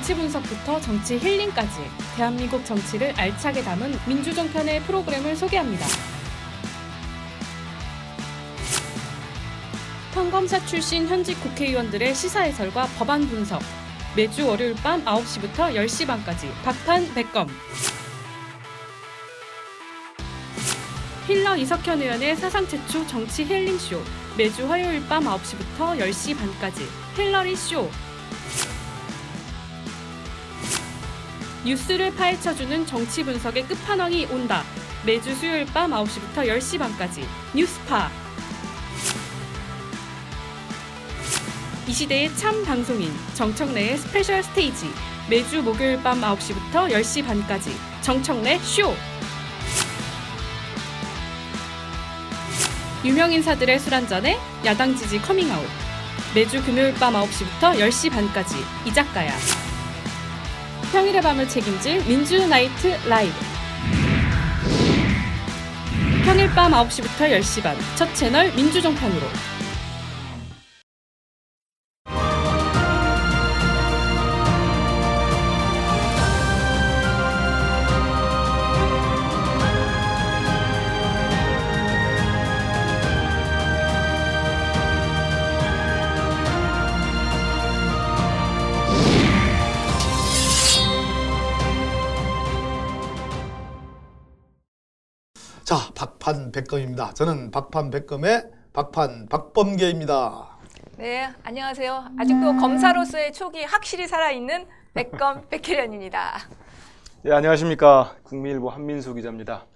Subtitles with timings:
[0.00, 1.78] 정치 분석부터 정치 힐링까지
[2.16, 5.86] 대한민국 정치를 알차게 담은 민주정편의 프로그램을 소개합니다.
[10.14, 13.60] 평검사 출신 현직 국회의원들의 시사 해설과 법안 분석.
[14.16, 17.48] 매주 월요일 밤 9시부터 10시 반까지 박판 백검.
[21.26, 24.02] 힐러 이석현 의원의 사상 최초 정치 힐링쇼.
[24.38, 27.90] 매주 화요일 밤 9시부터 10시 반까지 힐러리 쇼
[31.64, 34.64] 뉴스를 파헤쳐주는 정치 분석의 끝판왕이 온다.
[35.04, 38.10] 매주 수요일 밤 9시부터 10시 반까지 뉴스파.
[41.86, 44.90] 이 시대의 참 방송인 정청래의 special stage
[45.28, 48.94] 매주 목요일 밤 9시부터 10시 반까지 정청래 쇼.
[53.04, 55.66] 유명 인사들의 술 한잔에 야당 지지 커밍아웃.
[56.34, 59.69] 매주 금요일 밤 9시부터 10시 반까지 이 작가야.
[60.92, 63.32] 평일의 밤을 책임질 민주 night live.
[66.24, 69.26] 평일 밤 9시부터 10시 반 첫 채널 민주종편으로.
[96.30, 97.12] 박판 백검입니다.
[97.14, 100.58] 저는 박판 백검의 박판 박범계입니다.
[100.96, 102.04] 네, 안녕하세요.
[102.18, 106.38] 아직도 검사로서의 촉이 확실히 살아있는 백검 백혜련입니다.
[107.22, 108.14] 네, 안녕하십니까.
[108.22, 109.66] 국민일보 한민수 기자입니다.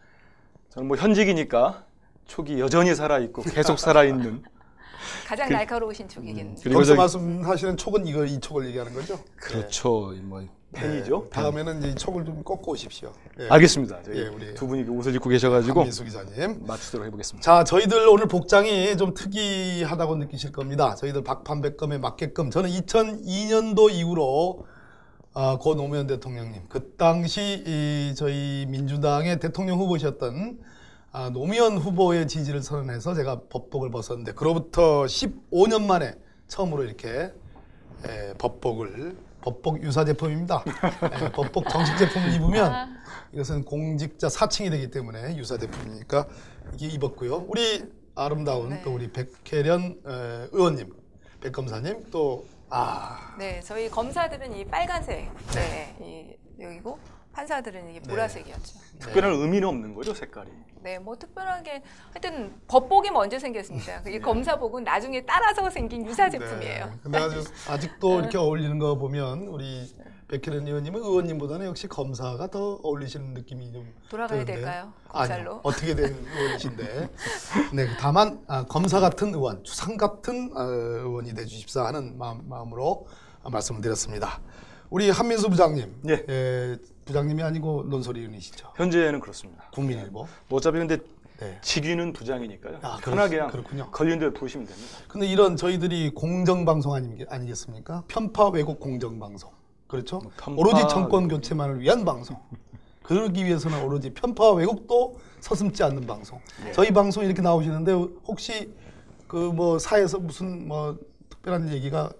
[0.70, 1.84] 저는 뭐 현직이니까
[2.26, 4.44] 촉이 여전히 살아있고 계속 살아있는
[5.26, 6.54] 가장 날카로우신 촉이겠네요.
[6.62, 9.18] 그리고 거기서 저기- 말씀하시는 촉은 이거 이 촉을 얘기하는 거죠?
[9.34, 10.12] 그렇죠.
[10.22, 11.22] 뭐 팬이죠.
[11.24, 13.12] 네, 다음에는 이제 이 촉을 좀 꺾고 오십시오.
[13.40, 13.48] 예.
[13.48, 14.02] 알겠습니다.
[14.02, 16.64] 저희 예, 우리 두 분이 옷을 입고 계셔가지고 한민수 기자님.
[16.66, 17.42] 맞추도록 해보겠습니다.
[17.42, 20.94] 자, 저희들 오늘 복장이 좀 특이하다고 느끼실 겁니다.
[20.94, 24.66] 저희들 박판백검에 맞게끔 저는 2002년도 이후로
[25.36, 30.58] 아, 고 노무현 대통령님 그 당시 이 저희 민주당의 대통령 후보셨던
[31.10, 36.14] 아, 노무현 후보의 지지를 선언해서 제가 법복을 벗었는데 그로부터 15년 만에
[36.46, 37.32] 처음으로 이렇게
[38.06, 40.64] 에, 법복을 법복 유사 제품입니다.
[41.02, 42.96] 에, 법복 정식 제품을 입으면
[43.32, 46.26] 이것은 공직자 사칭이 되기 때문에 유사 제품이니까
[46.72, 47.44] 이게 입었고요.
[47.48, 47.84] 우리
[48.14, 48.82] 아름다운 네.
[48.82, 50.94] 또 우리 백혜련 에, 의원님,
[51.42, 56.98] 백 검사님 또 아, 네, 저희 검사들은 이 빨간색, 네, 이 여기고
[57.32, 58.78] 판사들은 이게 보라색이었죠.
[58.98, 60.50] 특별한 의미는 없는 거죠, 색깔이.
[60.84, 64.02] 네, 뭐 특별하게 하여튼 법복이 먼저 생겼습니다.
[64.06, 66.84] 이 검사복은 나중에 따라서 생긴 유사 제품이에요.
[66.84, 66.92] 네.
[67.02, 69.90] 근데 아주 아직도 이렇게 어울리는 거 보면 우리
[70.28, 74.54] 백혜련 의원님은 의원님보다는 역시 검사가 더 어울리시는 느낌이 좀 돌아가야 드는데.
[74.56, 74.92] 될까요?
[75.08, 75.28] 아니요.
[75.28, 75.60] 검찰로?
[75.62, 77.08] 어떻게 된 의원이신데.
[77.72, 82.74] 네, 다만 아, 검사 같은 의원, 주상 같은 어, 의원이 돼 주십사 하는 마음, 마음
[82.74, 83.06] 으로
[83.42, 84.38] 말씀을 드렸습니다.
[84.90, 86.02] 우리 한민수 부장님.
[86.08, 86.24] 예.
[86.28, 88.72] 예, 부장님이 아니고 논설위원이시죠.
[88.76, 89.64] 현재는 그렇습니다.
[89.72, 90.26] 국민일보.
[90.48, 90.98] 뭐 어차피 근데
[91.40, 91.58] 네.
[91.62, 92.78] 직위는 부장이니까요.
[92.82, 93.90] 아, 편하게 그렇- 그렇군요.
[93.90, 94.88] 걸리는 대로 부르시면 됩니다.
[95.08, 98.04] 근데 이런 저희들이 공정방송 아니, 아니겠습니까?
[98.08, 99.50] 편파 왜곡 공정방송.
[99.86, 100.18] 그렇죠?
[100.20, 102.36] 뭐 편파 오로지 정권 교체만을 위한 방송.
[103.02, 106.40] 그러기 위해서는 오로지 편파 왜곡도 서슴지 않는 방송.
[106.64, 106.72] 네.
[106.72, 107.92] 저희 방송 이렇게 나오시는데
[108.26, 108.72] 혹시
[109.26, 110.96] 그 뭐 사에서 무슨 뭐
[111.28, 112.10] 특별한 얘기가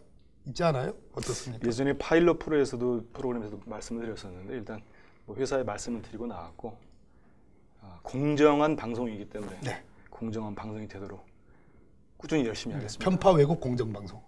[0.46, 0.94] 있지 않아요?
[1.14, 1.66] 어떻습니까?
[1.66, 4.82] 예전에 파일럿 프로에서도 프로그램에서도 말씀을 드렸었는데 일단
[5.26, 6.76] 뭐 회사에 말씀을 드리고 나왔고
[7.82, 9.82] 아, 공정한 방송이기 때문에 네.
[10.10, 11.24] 공정한 방송이 되도록
[12.16, 13.04] 꾸준히 열심히 하겠습니다.
[13.04, 14.20] 편파 왜곡 공정 방송.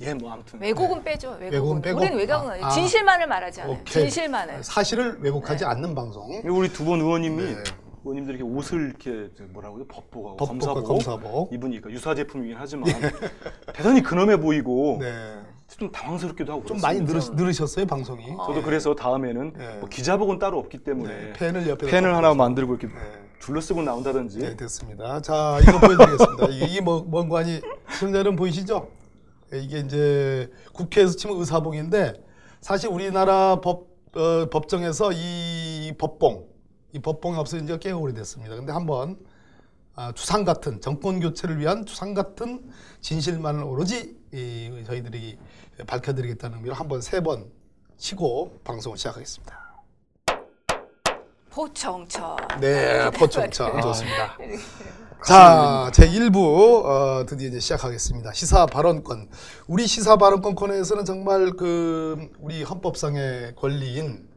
[0.00, 1.36] 예, 뭐 아무튼 왜곡은 빼죠.
[1.40, 1.82] 왜곡은 왜곡은.
[1.82, 1.98] 빼고?
[2.00, 2.66] 우리는 왜곡은 아, 아니에요.
[2.66, 2.70] 아.
[2.70, 3.74] 진실만을 말하지 않아요.
[3.76, 4.02] 오케이.
[4.02, 4.64] 진실만을.
[4.64, 6.28] 사실을 왜곡하지 않는 방송.
[6.42, 6.48] 네.
[6.48, 7.62] 우리 두분 의원님이 네.
[8.04, 11.52] 의원님들 이렇게 옷을 이렇게 저 뭐라고 요 법복하고 검사복, 검사복.
[11.52, 12.92] 입으니까 유사 제품이긴 하지만
[13.72, 15.40] 대단히 근엄해 보이고 네.
[15.68, 17.00] 좀 당황스럽기도 하고 좀 많이.
[17.00, 18.26] 늘으, 늘으셨어요, 방송이.
[18.46, 19.76] 저도 그래서 다음에는 네.
[19.78, 22.94] 뭐 기자복은 따로 없기 때문에 네, 펜을 옆에 펜을 하나 만들고 이렇게 네.
[23.40, 25.20] 둘러쓰고 나온다든지 네, 됐습니다.
[25.20, 26.46] 자, 이거 보여드리겠습니다.
[26.50, 27.60] 이게, 뭐, 뭔 관이,
[27.92, 28.88] 시청자 여러분 보이시죠?
[29.52, 32.14] 예, 이게 이제 국회에서 치면 의사봉인데,
[32.62, 36.46] 사실 우리나라 법, 어, 법정에서 이 법봉,
[36.94, 38.54] 이 법봉이 없어진 지가 꽤 오래됐습니다.
[38.54, 39.18] 근데 한번,
[39.96, 42.70] 아, 추상 같은, 정권 교체를 위한 추상 같은
[43.00, 45.36] 진실만을 오로지 이, 저희들이
[45.86, 47.50] 밝혀드리겠다는 의미로 한번 세 번
[47.96, 49.64] 치고 방송을 시작하겠습니다.
[51.50, 52.36] 포청천.
[52.60, 54.36] 네, 포청천 좋습니다.
[55.24, 58.32] 자, 제 1부 어, 드디어 이제 시작하겠습니다.
[58.32, 59.28] 시사 발언권.
[59.66, 64.28] 우리 시사 발언권 코너에서는 정말 그 우리 헌법상의 권리인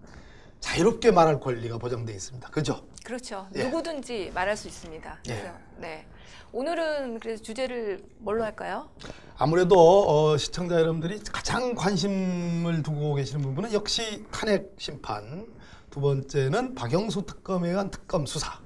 [0.59, 2.49] 자유롭게 말할 권리가 보장되어 있습니다.
[2.49, 2.81] 그죠?
[3.03, 3.47] 그렇죠.
[3.55, 3.63] 예.
[3.65, 5.19] 누구든지 말할 수 있습니다.
[5.23, 5.53] 그래서 예.
[5.77, 6.07] 네.
[6.51, 8.89] 오늘은 그래서 주제를 뭘로 할까요?
[9.37, 9.75] 아무래도
[10.07, 15.45] 어, 시청자 여러분들이 가장 관심을 두고 계시는 부분은 역시 탄핵 심판,
[15.89, 18.59] 두 번째는 박영수 특검에 의한 특검 수사.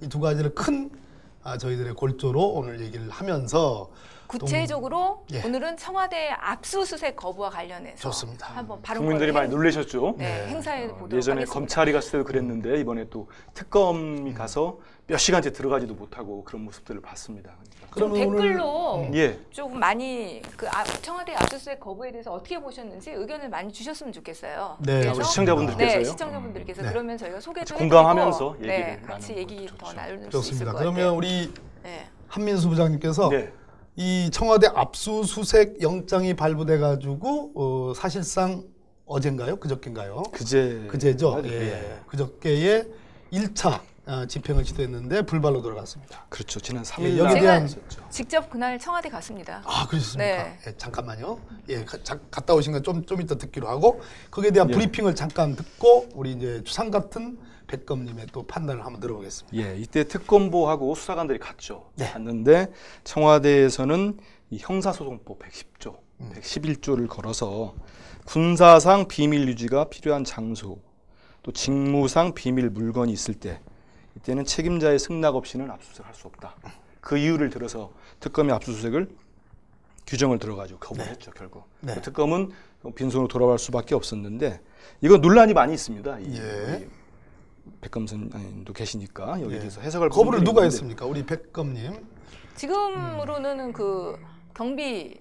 [0.00, 0.90] 이 두 가지를 큰
[1.44, 3.90] 아, 저희들의 골조로 오늘 얘기를 하면서
[4.38, 5.42] 구체적으로 예.
[5.44, 8.46] 오늘은 청와대 압수수색 거부와 관련해서 좋습니다.
[8.48, 10.14] 한번 발언 국민들이 많이 놀라셨죠.
[10.18, 10.46] 네, 네.
[10.48, 11.52] 행사해 어, 보도록 예전에 하겠습니다.
[11.52, 17.52] 검찰이 갔을 때도 그랬는데 이번에 또 특검이 가서 몇 시간째 들어가지도 못하고 그런 모습들을 봤습니다.
[17.90, 17.98] 그러니까.
[17.98, 23.10] 좀 그러면 오늘 댓글로 예, 조금 많이 그 아- 청와대 압수수색 거부에 대해서 어떻게 보셨는지
[23.10, 24.76] 의견을 많이 주셨으면 좋겠어요.
[24.80, 25.98] 네, 그래서 우리 시청자분들께서요.
[25.98, 26.88] 네, 시청자분들께서 네.
[26.88, 29.92] 그러면 저희가 소개도 공감하면서 얘기를 네, 같이 얘기 더.
[29.92, 30.72] 나눌 수 있을 좋습니다.
[30.72, 31.14] 것 그러면 같아요.
[31.16, 31.52] 우리
[31.82, 32.06] 네.
[32.28, 33.52] 한민수 부장님께서 네.
[33.96, 38.64] 이 청와대 압수수색 영장이 발부돼 가지고 어, 사실상
[39.04, 39.56] 어젠가요?
[39.56, 40.22] 그저께인가요?
[40.32, 41.42] 그제 그제죠.
[41.44, 41.50] 예.
[41.50, 42.00] 예.
[42.06, 42.84] 그저께에
[43.32, 46.24] 1차 어, 집행을 시도했는데 불발로 돌아갔습니다.
[46.30, 46.58] 그렇죠.
[46.58, 48.02] 지난 예, 3일 여기에 날 대한- 있었죠.
[48.10, 49.62] 직접 그날 청와대 갔습니다.
[49.64, 50.42] 아, 그러셨습니까?
[50.42, 50.58] 네.
[50.66, 51.38] 예, 잠깐만요.
[51.68, 54.00] 예, 가- 자- 갔다 오신 건좀좀 이따 듣기로 하고
[54.30, 54.72] 거기에 대한 예.
[54.72, 57.38] 브리핑을 잠깐 듣고 우리 이제 주상 같은
[57.72, 59.56] 백검님의 또 판단을 한번 들어보겠습니다.
[59.56, 61.90] 예, 이때 특검보하고 수사관들이 갔죠.
[61.96, 62.10] 네.
[62.10, 62.70] 갔는데
[63.04, 64.18] 청와대에서는
[64.50, 66.32] 이 형사소송법 110조, 음.
[66.34, 67.74] 111조를 걸어서
[68.26, 70.80] 군사상 비밀 유지가 필요한 장소,
[71.42, 73.60] 또 직무상 비밀 물건이 있을 때
[74.16, 76.54] 이때는 책임자의 승낙 없이는 압수수색할 수 없다.
[77.00, 77.90] 그 이유를 들어서
[78.20, 79.08] 특검이 압수수색을
[80.06, 81.64] 규정을 들어가지고 거부했죠 결국.
[81.80, 81.94] 네.
[81.94, 82.50] 그 특검은
[82.94, 84.60] 빈손으로 돌아갈 수밖에 없었는데
[85.00, 86.18] 이건 논란이 많이 있습니다.
[86.20, 86.86] 이, 예.
[86.86, 87.01] 이
[87.82, 89.58] 백검 선생님도 계시니까 여기에 예.
[89.58, 91.04] 대해서 해석할 거부를 누가 했습니까?
[91.04, 92.06] 우리 백검님.
[92.54, 94.16] 지금으로는 그
[94.54, 95.20] 경비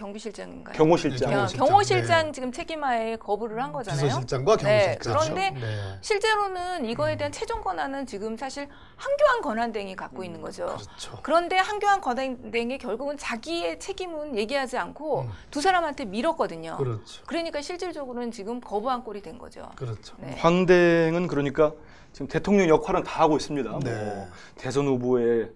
[0.00, 0.74] 경비실장인가요?
[0.76, 1.30] 경호실장.
[1.30, 2.26] 네, 경- 경호실장.
[2.26, 2.32] 네.
[2.32, 4.02] 지금 책임하에 거부를 한 거잖아요.
[4.06, 5.12] 비서실장과 네, 경호실장.
[5.12, 5.98] 그런데 네.
[6.00, 8.66] 실제로는 이거에 대한 최종 권한은 지금 사실
[8.96, 10.66] 한교안 권한대행이 갖고 있는 거죠.
[10.66, 11.18] 그렇죠.
[11.22, 15.30] 그런데 한교안 권한대행이 결국은 자기의 책임은 얘기하지 않고 음.
[15.50, 16.76] 두 사람한테 밀었거든요.
[16.78, 17.22] 그렇죠.
[17.26, 19.68] 그러니까 실질적으로는 지금 거부한 꼴이 된 거죠.
[19.76, 20.14] 그렇죠.
[20.18, 20.34] 네.
[20.38, 21.72] 황대행은 그러니까
[22.12, 23.78] 지금 대통령 역할은 다 하고 있습니다.
[23.84, 24.04] 네.
[24.04, 25.50] 뭐 대선 후보의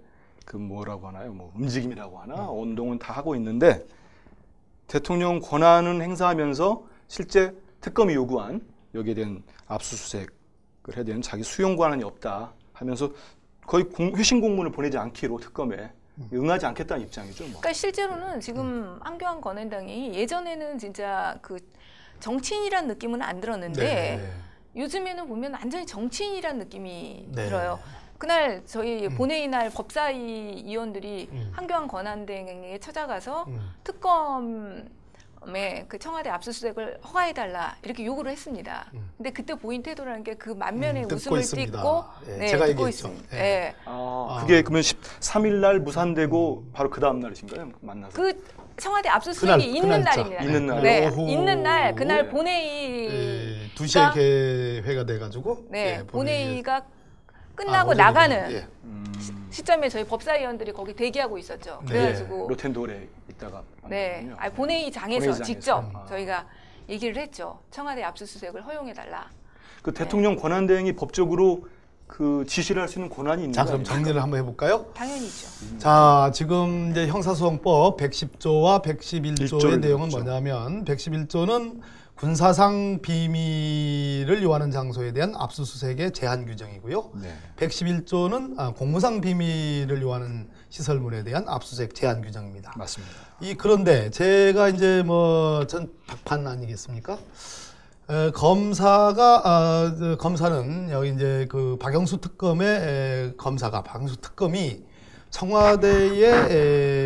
[0.45, 1.33] 그 뭐라고 하나요?
[1.33, 2.49] 뭐 움직임이라고 하나?
[2.51, 3.85] 운동은 다 하고 있는데
[4.87, 8.61] 대통령 권한은 행사하면서 실제 특검이 요구한
[8.95, 10.29] 여기에 대한 압수수색을
[10.97, 13.11] 해야 되는 자기 수용 권한이 없다 하면서
[13.67, 15.91] 거의 공- 회신 공문을 보내지 않기로 특검에
[16.33, 17.45] 응하지 않겠다는 입장이죠.
[17.45, 17.61] 뭐.
[17.61, 21.59] 그러니까 실제로는 지금 한교안 권한당이 예전에는 진짜 그
[22.21, 24.33] 정치인이란 느낌은 안 들었는데 네.
[24.81, 27.45] 요즘에는 보면 완전히 정치인이란 느낌이 네.
[27.47, 27.81] 들어요.
[28.25, 29.15] 그날 저희 음.
[29.17, 31.51] 본회의 날 법사위 위원들이 음.
[31.53, 33.61] 한교안 권한대행에 찾아가서 음.
[33.85, 38.87] 특검에 그 청와대 압수수색을 허가해달라 이렇게 요구를 했습니다.
[38.95, 39.11] 음.
[39.19, 41.79] 근데 그때 보인 태도라는 게 그 만면의 음, 웃음을 있습니다.
[41.79, 42.89] 띠고 예, 네, 제가 듣고.
[42.89, 43.37] 있습니다.
[43.37, 43.41] 예.
[43.41, 43.75] 예.
[43.85, 44.41] 아, 아.
[44.41, 47.73] 그게 그러면 13일 날 무산되고 바로 그 다음 날이신가요?
[47.83, 48.15] 만나서.
[48.15, 48.33] 그
[48.79, 50.11] 청와대 그날, 압수수색이 있는 그날짜.
[50.23, 50.43] 날입니다.
[50.45, 50.83] 있는 날.
[50.83, 51.29] 네, 오후.
[51.31, 52.29] 있는 날 그날 네.
[52.31, 54.15] 본회의 예, 2시에
[54.83, 56.83] 개회가 돼 가지고 네, 예, 본회의가 아,
[57.55, 58.67] 끝나고 어제 나가는 예.
[58.85, 59.05] 음,
[59.51, 61.81] 시점에 저희 법사위원들이 거기 대기하고 있었죠.
[61.87, 61.93] 네.
[61.93, 64.29] 그래가지고 로텐돌에 있다가 네.
[64.37, 65.45] 아, 본회의장에서 본회의장에서.
[65.45, 66.05] 직접 아.
[66.07, 66.47] 저희가
[66.89, 67.59] 얘기를 했죠.
[67.71, 69.31] 청와대 압수수색을 허용해달라.
[69.83, 71.67] 그 대통령 권한 대행이 법적으로
[72.07, 73.85] 그 지시를 할 수 있는 권한이 있는 자, 거 그럼?
[73.85, 74.87] 정리를 한번 해볼까요?
[74.95, 75.79] 당연히죠.
[75.79, 80.09] 자, 지금 이제 형사소송법 110조와 111조의 일조를 내용은.
[80.11, 81.81] 뭐냐면 111조는
[82.17, 87.11] 군사상 비밀을 요하는 장소에 대한 압수수색의 제한 규정이고요.
[87.21, 87.37] 네.
[87.57, 92.73] 111조는 아, 공무상 비밀을 요하는 시설물에 대한 압수수색 제한 규정입니다.
[92.77, 93.13] 맞습니다.
[93.41, 97.19] 이 그런데 제가 이제 뭐 전 박판 아니겠습니까?
[98.11, 104.85] 에, 검사가 아, 저, 검사는 여기 이제 그 박영수 특검의 에, 검사가 박영수 특검이
[105.31, 106.23] 청와대의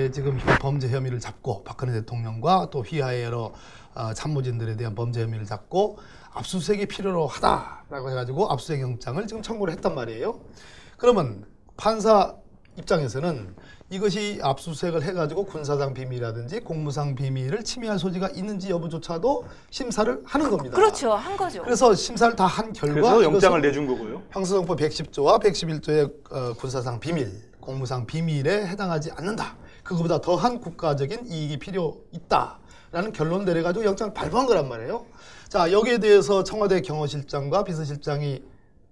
[0.06, 3.52] 에, 지금 범죄 혐의를 잡고 박근혜 대통령과 또 휘하의 여러
[3.98, 5.98] 아, 참모진들에 대한 범죄 혐의를 잡고
[6.32, 10.40] 압수수색이 필요로 하다라고 해가지고 압수수색 영장을 지금 청구를 했단 말이에요.
[10.96, 11.44] 그러면
[11.76, 12.36] 판사
[12.76, 13.56] 입장에서는
[13.90, 20.76] 이것이 압수수색을 해가지고 군사상 비밀이라든지 공무상 비밀을 침해할 소지가 있는지 여부조차도 심사를 하는 겁니다.
[20.76, 21.12] 그렇죠.
[21.14, 21.62] 한 거죠.
[21.64, 24.22] 그래서 심사를 다 한 결과 그래서 영장을 내준 거고요.
[24.30, 29.56] 형사정법 110조와 111조의 어, 군사상 비밀, 공무상 비밀에 해당하지 않는다.
[29.82, 32.58] 그거보다 더한 국가적인 이익이 필요 있다
[32.90, 35.04] 라는 결론 내려가지고 영장을 발부한 거란 말이에요.
[35.49, 38.42] 자 여기에 대해서 청와대 경호실장과 비서실장이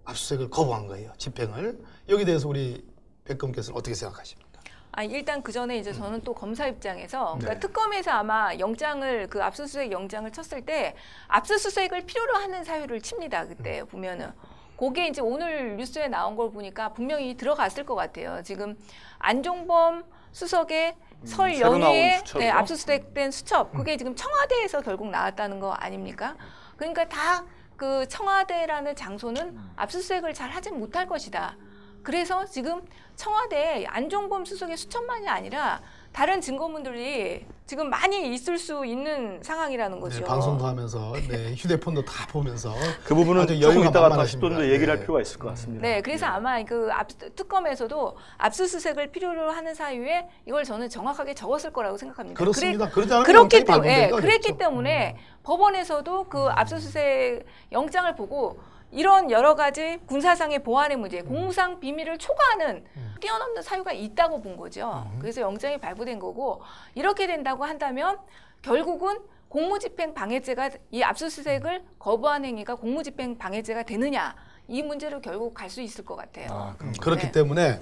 [0.04, 1.12] 압수수색을 거부한 거예요.
[1.16, 2.84] 집행을 여기에 대해서 우리
[3.24, 4.46] 백검께서는 어떻게 생각하십니까?
[4.92, 7.60] 아 일단 그 전에 이제 저는 또 검사 입장에서 그러니까 네.
[7.60, 10.94] 특검에서 아마 영장을 그 압수수색 영장을 쳤을 때
[11.28, 13.46] 압수수색을 필요로 하는 사유를 칩니다.
[13.46, 13.86] 그때 음.
[13.86, 14.32] 보면은
[14.78, 18.42] 그게 이제 오늘 뉴스에 나온 걸 보니까 분명히 들어갔을 것 같아요.
[18.42, 18.76] 지금
[19.18, 22.22] 안종범 수석의 설 음, 연휴에?
[22.38, 23.78] 네, 압수수색된 수첩 음.
[23.78, 26.36] 그게 지금 청와대에서 결국 나왔다는 거 아닙니까?
[26.76, 27.44] 그러니까 다
[27.76, 29.72] 그 청와대라는 장소는 음.
[29.76, 31.56] 압수수색을 잘 하진 못할 것이다.
[32.02, 32.82] 그래서 지금
[33.16, 35.82] 청와대 안종범 수석의 수천만이 아니라
[36.16, 40.20] 다른 증거물들이 지금 많이 있을 수 있는 상황이라는 거죠.
[40.20, 44.40] 네, 방송도 하면서 네, 휴대폰도 다 보면서 그 부분은 조금 이따가 다시.
[44.40, 45.02] 또 얘기를 할 네.
[45.02, 45.86] 필요가 있을 것 같습니다.
[45.86, 47.06] 네, 그래서 아마 그 압,
[47.36, 52.38] 특검에서도 압수수색을 필요로 하는 사유에 이걸 저는 정확하게 적었을 거라고 생각합니다.
[52.38, 52.86] 그렇습니다.
[52.86, 54.56] 않으면 그렇기 때문에 예, 그랬기.
[54.56, 58.58] 때문에 법원에서도 그 압수수색 영장을 보고
[58.92, 62.84] 이런 여러 가지 군사상의 보안의 문제, 공무상 비밀을 초과하는
[63.20, 65.06] 뛰어넘는 사유가 있다고 본 거죠.
[65.20, 66.62] 그래서 영장이 발부된 거고
[66.94, 68.18] 이렇게 된다고 한다면
[68.62, 74.34] 결국은 공무집행 방해죄가 이 압수수색을 거부한 행위가 공무집행 방해죄가 되느냐
[74.68, 76.48] 이 문제로 결국 갈 수 있을 것 같아요.
[76.50, 77.32] 아, 음, 그렇기 네.
[77.32, 77.80] 때문에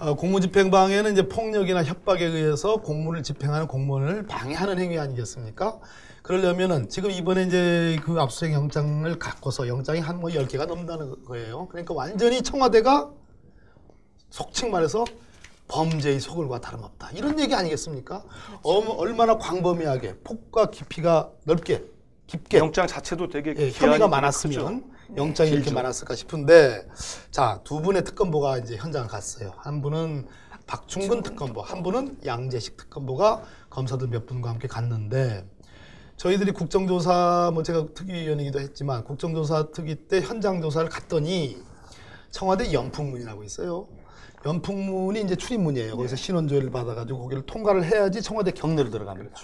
[0.00, 5.78] 어, 공무집행 방해는 이제 폭력이나 협박에 의해서 공무를 집행하는 공무원을 방해하는 행위 아니겠습니까?
[6.24, 11.68] 그러려면은 지금 이번에 이제 그 압수수색 영장을 갖고서 영장이 한뭐 10개가 넘는다는 거예요.
[11.68, 13.10] 그러니까 완전히 청와대가
[14.30, 15.04] 속칭 말해서
[15.68, 17.10] 범죄의 소굴과 다름없다.
[17.10, 18.24] 이런 얘기 아니겠습니까?
[18.62, 21.84] 어, 얼마나 광범위하게 폭과 깊이가 넓게
[22.26, 25.16] 깊게 영장 자체도 되게 예, 혐의가 많았으면 크죠.
[25.18, 25.74] 영장이 이렇게 길죠.
[25.74, 26.88] 많았을까 싶은데
[27.32, 29.52] 자 두 분의 특검보가 이제 현장을 갔어요.
[29.58, 30.26] 한 분은
[30.66, 35.44] 박충근 특검보, 한 분은 양재식 특검보가 검사들 몇 분과 함께 갔는데
[36.16, 41.58] 저희들이 국정조사 뭐 제가 특위위원이기도 했지만 국정조사 특위 때 현장 조사를 갔더니
[42.30, 43.88] 청와대 연풍문이라고 있어요.
[44.46, 45.96] 연풍문이 이제 출입문이에요.
[45.96, 49.34] 거기서 신원조회를 받아가지고 거기를 통과를 해야지 청와대 경내로 들어갑니다.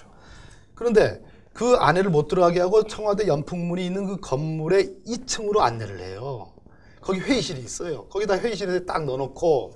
[0.74, 1.22] 그런데
[1.52, 6.52] 그 안에를 못 들어가게 하고 청와대 연풍문이 있는 그 건물의 2층으로 안내를 해요.
[7.00, 8.06] 거기 회의실이 있어요.
[8.06, 9.74] 거기다 회의실에 딱 넣어놓고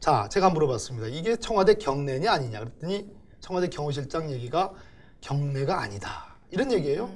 [0.00, 1.06] 자 제가 물어봤습니다.
[1.08, 3.08] 이게 청와대 경내냐 아니냐 그랬더니
[3.40, 4.72] 청와대 경호실장 얘기가
[5.20, 7.10] 경내가 아니다 이런 얘기예요.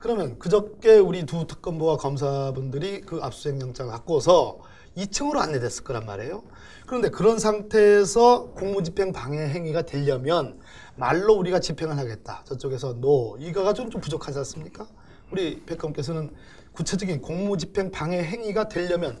[0.00, 4.58] 그러면 그저께 우리 두 특검부와 검사분들이 그 압수수색 영장을 갖고서
[4.96, 6.42] 2층으로 안내됐을 거란 말이에요.
[6.86, 10.58] 그런데 그런 상태에서 공무집행 방해 행위가 되려면
[10.96, 12.42] 말로 우리가 집행을 하겠다.
[12.46, 14.88] 저쪽에서 노 이거가 좀, 좀 부족하지 않습니까?
[15.30, 16.34] 우리 백검께서는
[16.72, 19.20] 구체적인 공무집행 방해 행위가 되려면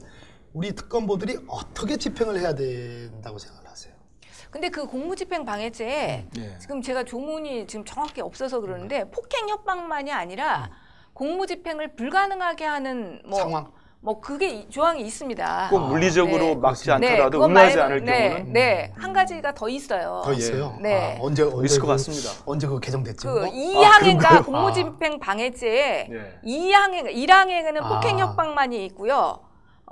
[0.52, 3.69] 우리 특검보들이 어떻게 집행을 해야 된다고 생각을 하세요?
[4.50, 6.58] 근데 그 공무집행 방해죄에 예.
[6.58, 10.70] 지금 제가 조문이 지금 정확히 없어서 그러는데 폭행 협박만이 아니라
[11.12, 13.70] 공무집행을 불가능하게 하는 뭐, 상황?
[14.00, 15.68] 뭐 그게 이- 조항이 있습니다.
[15.70, 16.54] 꼭 물리적으로 네.
[16.56, 17.12] 막지 그렇습니다.
[17.12, 20.22] 않더라도 그건 응하지 말- 않을 네, 경우는 네, 한 가지가 더 있어요.
[20.24, 20.78] 더 있어요.
[20.80, 21.16] 네.
[21.18, 22.30] 아, 언제 언제 있을 것 그- 같습니다.
[22.46, 23.28] 언제 그 개정됐죠?
[23.28, 23.46] 그 그거?
[23.46, 24.42] 이항해가 그런가요?
[24.42, 26.38] 공무집행 방해죄에 네.
[26.42, 27.88] 이항해, 일항해는 아.
[28.00, 29.38] 폭행 협박만이 있고요.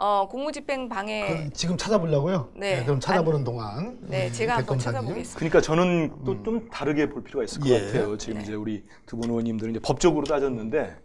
[0.00, 1.48] 어, 공무집행 방해.
[1.48, 2.52] 그 지금 찾아보려고요.
[2.54, 2.84] 네.
[2.84, 4.78] 그럼 찾아보는 동안 네, 우리 제가 한번.
[4.78, 5.36] 찾아보겠습니다.
[5.38, 7.80] 그러니까 저는 또 좀 다르게 볼 필요가 있을 것 예.
[7.86, 8.16] 같아요.
[8.16, 8.42] 지금 네.
[8.44, 10.96] 이제 우리 두 분 의원님들은 이제 법적으로 따졌는데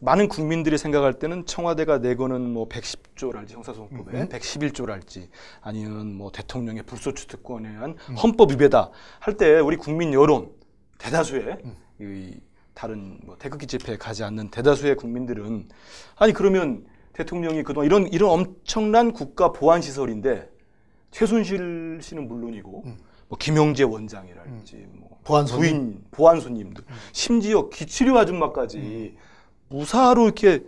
[0.00, 4.28] 많은 국민들이 생각할 때는 청와대가 내거는 뭐 110조랄지 형사소송법에 음.
[4.28, 5.28] 111조랄지
[5.62, 8.14] 아니면 뭐 대통령의 불소추 특권에 의한 음.
[8.16, 10.50] 헌법 위배다 할 때 우리 국민 여론
[10.98, 11.76] 대다수의 음.
[12.02, 12.38] 이
[12.74, 15.66] 다른 뭐 태극기 집회에 가지 않는 대다수의 국민들은
[16.16, 20.50] 아니 그러면 대통령이 그동안 이런 이런 엄청난 국가 보안 시설인데
[21.12, 22.98] 최순실 씨는 물론이고 음.
[23.28, 25.70] 뭐 김영재 원장이랄지 뭐 보안 손님?
[25.70, 29.16] 부인 보안 손님들 심지어 기치료 아줌마까지
[29.68, 30.64] 무사로 이렇게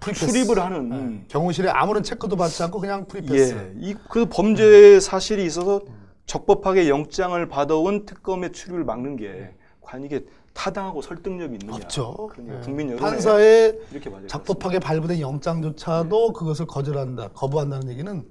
[0.00, 0.26] free pass.
[0.26, 1.24] 출입을 하는 네.
[1.28, 3.54] 경호실에 아무런 체크도 받지 않고 그냥 free pass.
[3.54, 5.82] 예, 이그 범죄 사실이 있어서
[6.26, 10.24] 적법하게 영장을 받아온 특검의 출입을 막는 게 과연 이게
[10.54, 11.76] 타당하고 설득력이 있느냐?
[11.76, 12.30] 없죠.
[12.32, 12.60] 그러니까 예.
[12.60, 14.10] 국민 여론에 판사의 이렇게.
[14.28, 18.24] 적법하게 발부된 영장조차도 그것을 거절한다, 거부한다는 얘기는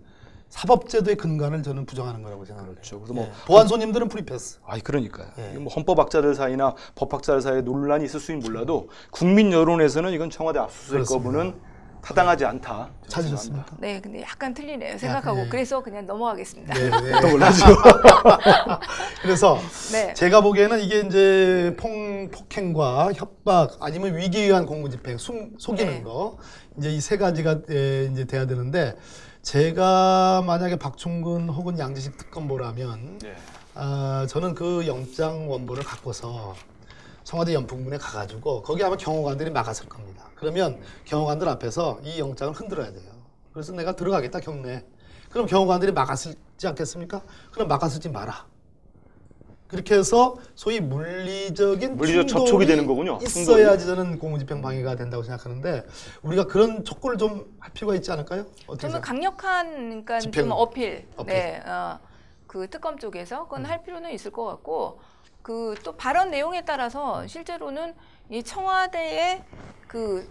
[0.49, 2.99] 사법제도의 근간을 저는 부정하는 거라고 생각을 그렇죠.
[2.99, 3.31] 그래서 뭐 예.
[3.45, 4.59] 보안 손님들은 free pass.
[4.65, 5.27] 아이 그러니까요.
[5.37, 5.57] 예.
[5.57, 11.05] 뭐 헌법학자들 사이나 법학자들 사이에 논란이 있을 수는 몰라도 국민 여론에서는 이건 청와대 압수수색.
[11.05, 11.55] 거부는
[12.03, 12.89] 타당하지 않다.
[13.07, 13.77] 저는 찾으셨습니까?
[13.79, 14.97] 네, 근데 약간 틀리네요.
[14.97, 15.49] 생각하고 네.
[15.49, 16.73] 그래서 그냥 넘어가겠습니다.
[16.73, 16.89] 네, 네.
[16.91, 17.29] 생각합니다.
[17.29, 17.65] 놀라죠.
[19.23, 19.57] 그래서
[19.93, 20.13] 네.
[20.13, 21.89] 제가 보기에는 이게 이제 폭,
[22.31, 26.03] 폭행과 협박 아니면 위기에 의한 공무집행, 숨, 속이는 네.
[26.03, 26.37] 거
[26.77, 28.95] 이제 이 세 가지가 에, 이제 돼야 되는데
[29.41, 33.33] 제가 만약에 박충근 혹은 양지식 특검보라면 네.
[33.75, 36.55] 아, 저는 그 영장 원본을 갖고서
[37.23, 40.25] 청와대 연풍문에 가가지고 거기 아마 경호관들이 막았을 겁니다.
[40.35, 43.11] 그러면 경호관들 앞에서 이 영장을 흔들어야 돼요.
[43.53, 44.83] 그래서 내가 들어가겠다 경내.
[45.29, 47.21] 그럼 경호관들이 막았지 않겠습니까?
[47.51, 48.45] 그럼 막았을지 마라.
[49.67, 53.17] 그렇게 해서 소위 물리적인 물리적 접촉이 되는 거군요.
[53.23, 55.83] 있어야지 저는 공무집행 방해가 된다고 생각하는데
[56.21, 58.41] 우리가 그런 촉구를 좀 할 필요가 있지 않을까요?
[58.67, 61.33] 어떻게 저는 생각- 강력한 그러니까 집행, 좀 어필, 어필.
[61.33, 61.97] 네, 어,
[62.45, 63.65] 그 특검 쪽에서 그건 음.
[63.69, 64.99] 할 필요는 있을 것 같고
[65.43, 67.93] 그 또 발언 내용에 따라서 실제로는
[68.29, 69.43] 이 청와대의
[69.87, 70.27] 그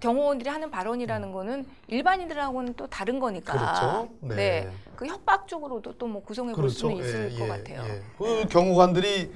[0.00, 3.52] 경호원들이 하는 발언이라는 거는 일반인들하고는 또 다른 거니까.
[3.54, 4.08] 그렇죠.
[4.20, 4.70] 네.
[4.96, 7.84] 그 협박 쪽으로도 또 뭐 구성해 볼 수는 있을 예, 것 예, 같아요.
[7.88, 8.02] 예.
[8.18, 9.32] 그 경호관들이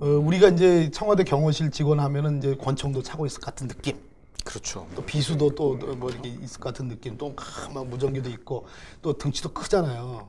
[0.00, 3.98] 어, 우리가 이제 청와대 경호실 직원 하면은 이제 권총도 차고 있을 것 같은 느낌.
[4.44, 4.86] 그렇죠.
[4.96, 7.16] 또 비수도 또 뭐 이렇게 있을 것 같은 느낌.
[7.16, 8.66] 또막 무전기도 있고
[9.02, 10.28] 또 등치도 크잖아요.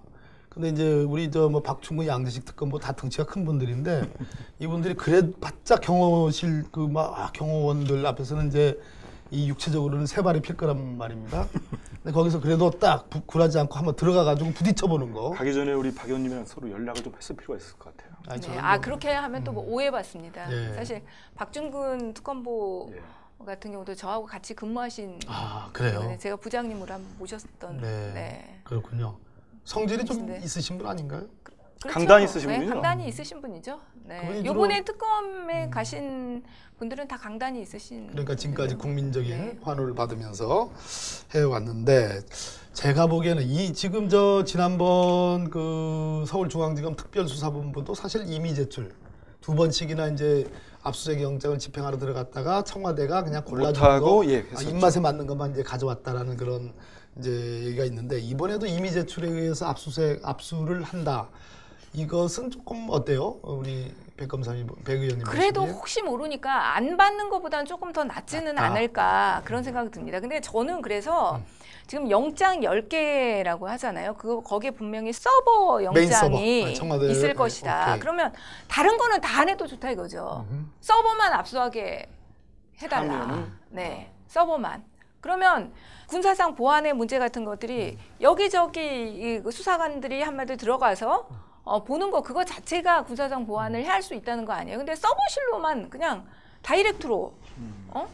[0.53, 4.03] 근데 이제 우리 저 뭐 박충근 양재식 특검 뭐 다 등치가 큰 분들인데
[4.59, 8.79] 이분들이 그래 바짝 경호실 그 막 경호원들 앞에서는 이제
[9.31, 11.47] 이 육체적으로는 세 발이 필 거란 말입니다.
[12.03, 15.29] 근데 거기서 그래도 딱 부- 굴하지 않고 한번 들어가 가지고 부딪혀 보는 거.
[15.29, 18.11] 가기 전에 우리 박 의원님이랑 서로 연락을 좀 했을 필요가 있을 것 같아요.
[18.27, 20.51] 아니, 네, 아 뭐- 그렇게 하면 또 뭐 오해받습니다.
[20.51, 20.73] 예.
[20.75, 21.01] 사실
[21.35, 23.45] 박준근 특검보 예.
[23.45, 26.01] 같은 경우도 저하고 같이 근무하신 아 그래요.
[26.01, 28.11] 네, 제가 부장님으로 한번 모셨던 네.
[28.13, 28.59] 네.
[28.65, 29.15] 그렇군요.
[29.65, 30.41] 성질이 좀 네.
[30.43, 31.25] 있으신 분 아닌가요?
[31.43, 31.93] 그렇죠.
[31.99, 32.73] 강단이 있으신 네, 분이죠?
[32.73, 33.79] 강단이 있으신 분이죠.
[34.07, 34.35] 그분이 네.
[34.37, 36.43] 주로- 요번에 특검에 가신
[36.77, 38.07] 분들은 다 강단이 있으신.
[38.07, 38.75] 그러니까 지금까지.
[38.75, 39.59] 국민적인 네.
[39.61, 40.71] 환호를 받으면서
[41.33, 42.21] 해왔는데
[42.73, 48.93] 제가 보기에는 이 지금 저 지난번 그 서울중앙지검 특별수사본부도 사실 이미 제출
[49.41, 50.47] 두 번씩이나 이제
[50.83, 54.69] 압수수색 영장을 집행하러 들어갔다가 청와대가 그냥 골라준 못하고, 거 예, 아, 했었죠.
[54.69, 56.73] 입맛에 맞는 것만 이제 가져왔다라는 그런
[57.17, 57.29] 이제
[57.65, 61.27] 얘기가 있는데 이번에도 임의 제출에 의해서 압수수색 압수를 한다.
[61.93, 63.37] 이것은 조금 어때요?
[63.41, 65.77] 어, 우리 백 검사님, 백 의원님 그래도 보시기에?
[65.77, 68.67] 혹시 모르니까 안 받는 것보다는 조금 더 낫지는 낫다.
[68.69, 70.19] 않을까 그런 생각이 듭니다.
[70.21, 71.43] 근데 저는 그래서 음.
[71.87, 74.13] 지금 영장 10개라고 하잖아요.
[74.13, 76.25] 그거 거기에 분명히 서버 메인 서버.
[76.27, 77.87] 영장이 아, 있을 네, 것이다.
[77.89, 77.99] 오케이.
[77.99, 78.31] 그러면
[78.69, 80.45] 다른 거는 다 안 해도 좋다 이거죠.
[80.49, 80.63] 음흠.
[80.79, 82.07] 서버만 압수하게
[82.81, 83.13] 해달라.
[83.21, 83.51] 하면은?
[83.69, 84.83] 네, 서버만.
[85.21, 85.71] 그러면
[86.07, 91.27] 군사상 보안의 문제 같은 것들이 여기저기 이그 수사관들이 한마디 들어가서
[91.63, 94.77] 어, 보는 거 그거 자체가 군사상 보안을 해야 할수 있다는 거 아니에요.
[94.79, 96.27] 근데 서버실로만 그냥
[96.63, 97.33] 다이렉트로
[97.91, 98.07] 어?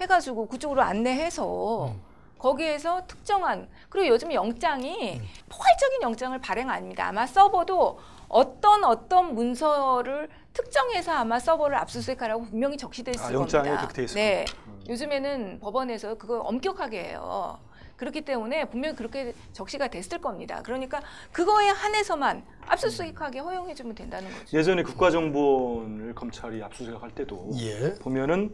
[0.00, 2.00] 해가지고 그쪽으로 안내해서 음.
[2.38, 7.08] 거기에서 특정한 그리고 요즘 영장이 포괄적인 영장을 발행 아닙니다.
[7.08, 13.86] 아마 서버도 어떤 어떤 문서를 특정해서 아마 서버를 압수수색하라고 분명히 적시돼 있을 아, 영장에 겁니다.
[13.86, 14.64] 그렇게 돼 있을 네, 겁니다.
[14.68, 14.84] 음.
[14.88, 17.58] 요즘에는 법원에서 그거 엄격하게 해요.
[17.96, 20.62] 그렇기 때문에 분명히 그렇게 적시가 됐을 겁니다.
[20.64, 21.00] 그러니까
[21.32, 24.56] 그거에 한해서만 압수수색하게 허용해주면 된다는 거죠.
[24.56, 27.94] 예전에 국가정보원을 검찰이 압수수색할 때도 예.
[28.00, 28.52] 보면은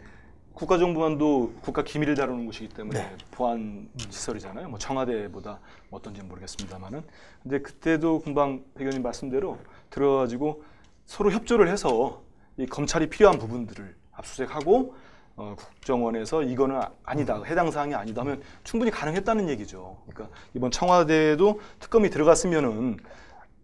[0.55, 3.17] 국가정보원도 국가 기밀을 다루는 곳이기 때문에 네.
[3.31, 4.69] 보안 시설이잖아요.
[4.69, 5.59] 뭐 청와대보다
[5.91, 7.03] 어떤지는 모르겠습니다만은.
[7.43, 9.59] 근데 그때도 금방 백 의원님 말씀대로
[9.89, 10.63] 들어가지고
[11.11, 12.23] 서로 협조를 해서
[12.57, 14.95] 이 검찰이 필요한 부분들을 압수수색하고
[15.35, 19.97] 어, 국정원에서 이거는 아- 아니다 해당 사항이 아니다 하면 충분히 가능했다는 얘기죠.
[20.07, 22.99] 그러니까 이번 청와대에도 특검이 들어갔으면은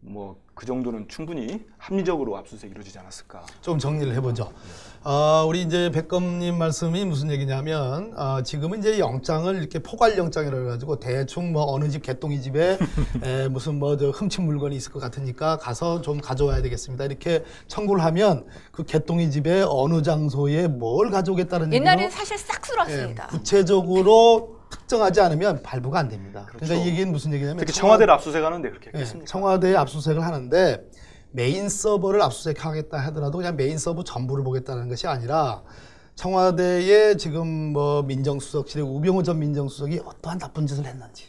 [0.01, 3.45] 뭐 그 정도는 충분히 합리적으로 압수수색 이 이루어지지 않았을까.
[3.61, 4.51] 좀 정리를 해보죠.
[5.05, 10.99] 아, 우리 이제 백검님 말씀이 무슨 얘기냐면 아, 지금은 이제 영장을 이렇게 포괄 영장이라 해가지고
[10.99, 12.79] 대충 뭐 어느 집 개똥이 집에
[13.23, 17.05] 에, 무슨 뭐 저 훔친 물건이 있을 것 같으니까 가서 좀 가져와야 되겠습니다.
[17.05, 23.27] 이렇게 청구를 하면 그 개똥이 집에 어느 장소에 뭘 가져오겠다는 옛날에는 사실 싹 예, 쓸었습니다.
[23.27, 26.45] 구체적으로 특정하지 않으면 발부가 안 됩니다.
[26.49, 26.75] 그러니까 그렇죠.
[26.83, 29.27] 이 얘기는 무슨 얘기냐면 특히 청와- 청와대를 압수수색하는데 그렇게 예, 했겠습니까?
[29.31, 30.89] 청와대에 압수수색을 하는데
[31.31, 35.63] 메인 서버를 압수수색하겠다 하더라도 그냥 메인 서버 전부를 보겠다는 것이 아니라
[36.15, 41.27] 청와대에 지금 뭐 민정수석실에 우병우 전 민정수석이 어떠한 나쁜 짓을 했는지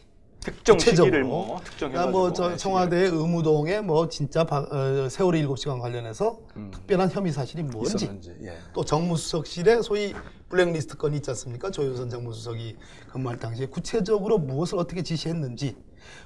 [0.48, 1.28] 특정 시기를 구체적으로.
[1.28, 6.40] 뭐 특정해가지고 그러니까 뭐저 네, 청와대 의무동에 뭐 진짜 바- 어, 세월호 일곱 시간 관련해서
[6.56, 6.72] 음.
[6.74, 8.58] 특별한 혐의 사실이 뭔지 있었는지 예.
[8.74, 10.14] 또 정무수석실에 소위
[10.50, 11.70] 블랙리스트 건이 있지 않습니까?
[11.72, 12.78] 조윤선 정무수석이
[13.12, 15.76] 근무할 당시에 구체적으로 무엇을 어떻게 지시했는지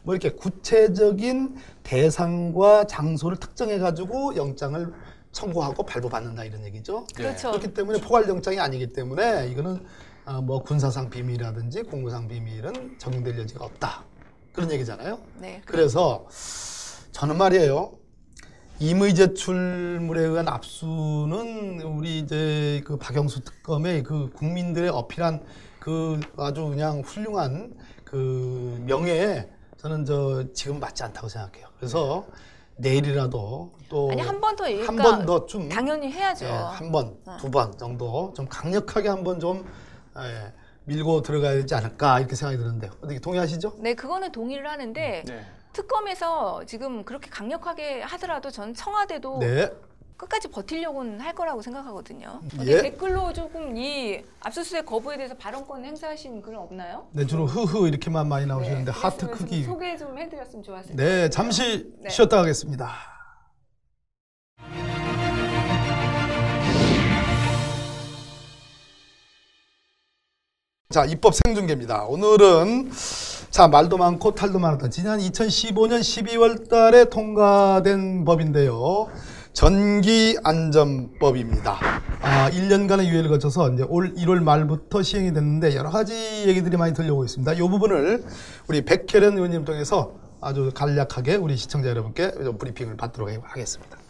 [0.04, 4.94] 뭐 이렇게 구체적인 대상과 장소를 특정해 가지고 영장을
[5.32, 7.08] 청구하고 발부받는다 이런 얘기죠.
[7.16, 7.50] 그렇죠.
[7.52, 9.84] 그렇기 때문에 포괄 영장이 아니기 때문에 이거는
[10.26, 14.04] 아, 뭐 군사상 비밀이라든지 공무상 비밀은 적용될 여지가 없다
[14.54, 15.20] 그런 얘기잖아요.
[15.40, 15.62] 네.
[15.66, 16.26] 그래서
[17.12, 17.94] 저는 말이에요.
[18.80, 25.44] 임의 제출물에 의한 압수는 우리 이제 그 박영수 특검의 그 국민들의 어필한
[25.80, 31.68] 그 아주 그냥 훌륭한 그 명예에 저는 저 지금 맞지 않다고 생각해요.
[31.78, 32.26] 그래서
[32.78, 36.46] 내일이라도 또 아니 한 번 더 한 번 더 좀 당연히 해야죠.
[36.48, 39.64] 한 번, 두번 정도 좀 강력하게 한 번 좀
[40.86, 42.92] 밀고 들어가야 되지 않을까 이렇게 생각이 드는데요.
[43.02, 43.76] 어떻게 동의하시죠?
[43.80, 45.46] 네, 그거는 동의를 하는데 네.
[45.74, 49.72] 특검에서 지금 그렇게 강력하게 하더라도 저는 청와대도 네.
[50.18, 52.42] 끝까지 버틸려고는 할 거라고 생각하거든요.
[52.58, 52.62] 예.
[52.76, 57.08] 어디 댓글로 조금 이 압수수색 거부에 대해서 발언권 행사하신 글은 없나요?
[57.12, 59.64] 네, 주로 흐흐 이렇게만 많이 나오시는데 네, 하트 좀 크기.
[59.64, 61.30] 소개 좀 해드렸으면 좋았을 네, 텐데.
[61.30, 62.10] 잠시 네.
[62.10, 62.92] 쉬었다 가겠습니다.
[70.92, 72.04] 자, 입법 생중계입니다.
[72.04, 72.92] 오늘은
[73.50, 79.08] 자, 말도 많고 탈도 많았던 지난 2015년 12월 달에 통과된 법인데요.
[79.54, 81.80] 전기안전법입니다.
[82.22, 86.14] 아, 1년간의 유예를 거쳐서 이제 올 1월 말부터 시행이 됐는데 여러 가지
[86.48, 87.54] 얘기들이 많이 들려오고 있습니다.
[87.54, 88.26] 이 부분을
[88.68, 94.01] 우리 백혜련 의원님 통해서 아주 간략하게 우리 시청자 여러분께 좀 브리핑을 받도록 하겠습니다.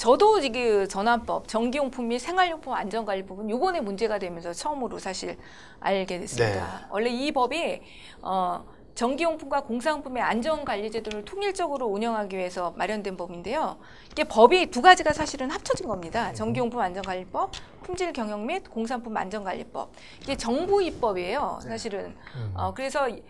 [0.00, 5.36] 저도 이게 전환법, 전기용품 및 생활용품 안전관리 법은 요번에 문제가 되면서 처음으로 사실
[5.78, 6.78] 알게 됐습니다.
[6.80, 6.86] 네.
[6.88, 7.82] 원래 이 법이
[8.22, 13.76] 어, 전기용품과 공사용품의 안전관리 제도를 통일적으로 운영하기 위해서 마련된 법인데요.
[14.10, 16.32] 이게 법이 두 가지가 사실은 합쳐진 겁니다.
[16.32, 17.50] 전기용품 안전관리법,
[17.82, 19.92] 품질 경영 및 공산품 안전관리법.
[20.22, 21.58] 이게 정부 입법이에요.
[21.62, 22.16] 사실은.
[22.54, 23.22] 어, 그래서 이,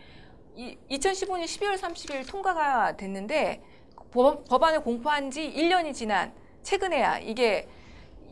[0.54, 3.60] 이 2015년 12월 30일 통과가 됐는데
[4.12, 7.68] 법, 법안을 공포한 지 1년이 지난 최근에야 이게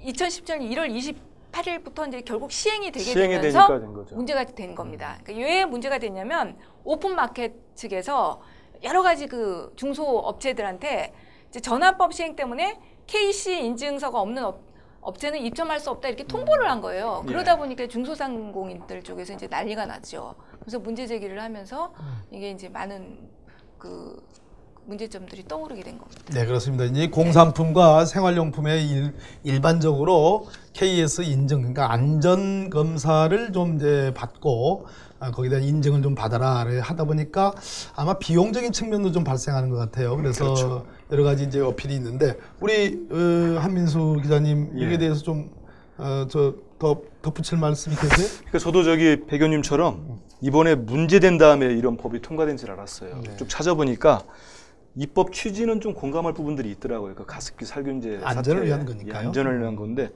[0.04, 1.16] 2017년 1월
[1.52, 4.14] 28일부터 이제 결국 시행이 되게 시행이 되면서 되니까 된 거죠.
[4.14, 5.18] 문제가 된 겁니다.
[5.24, 8.40] 그러니까 왜 문제가 됐냐면 open market 측에서
[8.82, 11.12] 여러 가지 그 중소 업체들한테
[11.48, 14.60] 이제 전안법 시행 때문에 KC 인증서가 없는 업,
[15.00, 17.22] 업체는 입점할 수 없다 이렇게 통보를 한 거예요.
[17.24, 17.28] 예.
[17.28, 20.34] 그러다 보니까 중소상공인들 쪽에서 이제 난리가 났죠.
[20.60, 21.92] 그래서 문제 제기를 하면서
[22.30, 23.28] 이게 이제 많은
[23.78, 24.22] 그
[24.88, 26.22] 문제점들이 떠오르게 된 겁니다.
[26.32, 26.84] 네, 그렇습니다.
[26.84, 34.86] 이제 공산품과 생활용품에 일, 일반적으로 KS 인증, 그러니까 안전 검사를 좀 이제 받고
[35.20, 37.52] 아, 거기에 대한 인증을 좀 받아라 하다 보니까
[37.96, 40.16] 아마 비용적인 측면도 좀 발생하는 것 같아요.
[40.16, 40.86] 그래서 그렇죠.
[41.10, 44.84] 여러 가지 이제 어필이 있는데 우리 어, 한민수 기자님 예.
[44.84, 45.50] 여기에 대해서 좀
[45.98, 48.28] 어, 저 더 덧붙일 말씀이 계세요?
[48.38, 53.20] 그러니까 저도 저기 백 의원님처럼 이번에 문제된 다음에 이런 법이 통과된 줄 알았어요.
[53.24, 53.36] 네.
[53.36, 54.22] 쭉 찾아보니까
[54.98, 57.14] 입법 취지는 좀 공감할 부분들이 있더라고요.
[57.14, 58.66] 그 가습기 살균제 안전을.
[58.66, 59.14] 위한 거니까요.
[59.14, 60.10] 예, 안전을 위한 건데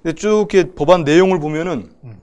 [0.00, 2.20] 근데 쭉 이렇게 법안 내용을 보면은 음.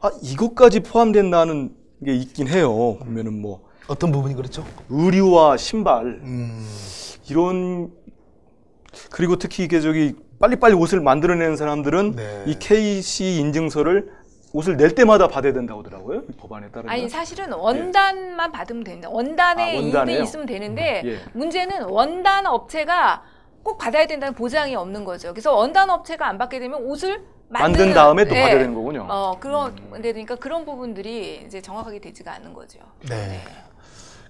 [0.00, 2.96] 아 이것까지 포함된다는 게 있긴 해요.
[2.98, 4.64] 보면은 뭐 어떤 부분이 그렇죠?
[4.88, 6.66] 의류와 신발 음,
[7.28, 7.90] 이런
[9.10, 12.44] 그리고 특히 이게 저기 빨리빨리 옷을 만들어내는 사람들은 네.
[12.46, 14.08] 이 KC 인증서를
[14.54, 16.22] 옷을 낼 때마다 받아야 된다고 하더라고요.
[16.30, 16.88] 이 법안에 따르면.
[16.88, 19.10] 아니 사실은 원단만 받으면 됩니다.
[19.10, 20.22] 원단에 아, 원단에요?
[20.22, 21.18] 있으면 되는데 예.
[21.32, 23.24] 문제는 원단 업체가
[23.64, 25.32] 꼭 받아야 된다는 보장이 없는 거죠.
[25.32, 28.42] 그래서 원단 업체가 안 받게 되면 옷을 만든 만드는, 다음에 또 예.
[28.42, 29.06] 받아야 되는 거군요.
[29.10, 32.78] 어 그런 그러니까 그런 부분들이 이제 정확하게 되지가 않는 거죠.
[33.08, 33.40] 네.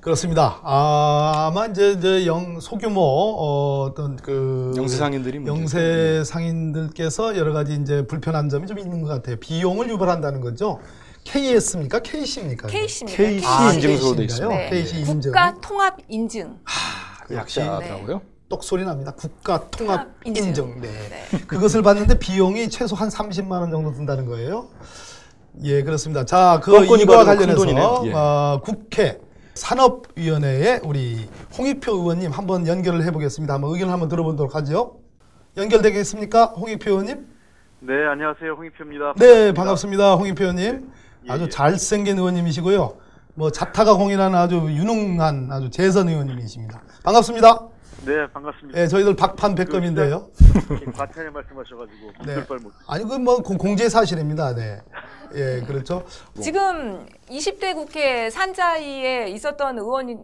[0.04, 0.60] 그렇습니다.
[0.62, 5.46] 아, 아마 이제, 이제 영, 소규모 어, 어떤 그 영세 상인들이.
[5.46, 9.36] 영세 상인들께서 여러 가지 이제 불편한 점이 좀 있는 것 같아요.
[9.36, 10.78] 비용을 유발한다는 거죠.
[11.24, 12.00] KS입니까?
[12.00, 12.68] KC입니까?
[12.68, 13.16] KC입니다.
[13.16, 14.24] KC 아, 인증서로 돼?
[14.24, 14.54] 있습니다.
[14.54, 14.68] 네.
[14.68, 15.20] KC 인증.
[15.22, 16.58] 국가 통합 인증.
[17.26, 18.20] 그 역시 약자더라고요.
[18.50, 19.12] 똑소리 납니다.
[19.16, 20.44] 국가 통합 통합 인증.
[20.48, 20.80] 인증.
[20.82, 20.88] 네.
[20.90, 21.38] 네.
[21.46, 24.68] 그것을 받는데 비용이 최소 한 30만 원 정도 든다는 거예요.
[25.62, 26.26] 예, 그렇습니다.
[26.26, 28.02] 자, 그 이거와 관련해서 돈이네요.
[28.04, 28.12] 예.
[28.12, 29.23] 어, 국회
[29.54, 33.54] 산업위원회에 우리 홍익표 의원님 한번 연결을 해보겠습니다.
[33.54, 35.00] 한번 의견을 한번 들어보도록 하죠.
[35.56, 37.26] 연결되겠습니까, 홍익표 의원님?
[37.80, 38.52] 네, 안녕하세요.
[38.52, 39.14] 홍익표입니다.
[39.18, 40.90] 네, 반갑습니다, 홍익표 의원님.
[41.26, 41.48] 예, 아주 예.
[41.48, 42.96] 잘생긴 의원님이시고요.
[43.34, 46.82] 뭐 자타가 공인한 아주 유능한 아주 재선 의원님이십니다.
[47.04, 47.73] 반갑습니다.
[48.06, 48.78] 네, 반갑습니다.
[48.80, 50.28] 예, 저희들 박판 백검인데요.
[50.94, 52.34] 과찬에 말씀하셔가지고 네.
[52.86, 54.54] 아니 그 뭐 공제 사실입니다.
[54.54, 54.80] 네.
[55.34, 56.04] 예, 그렇죠.
[56.40, 60.16] 지금 20대 국회 산자위에 있었던 의원이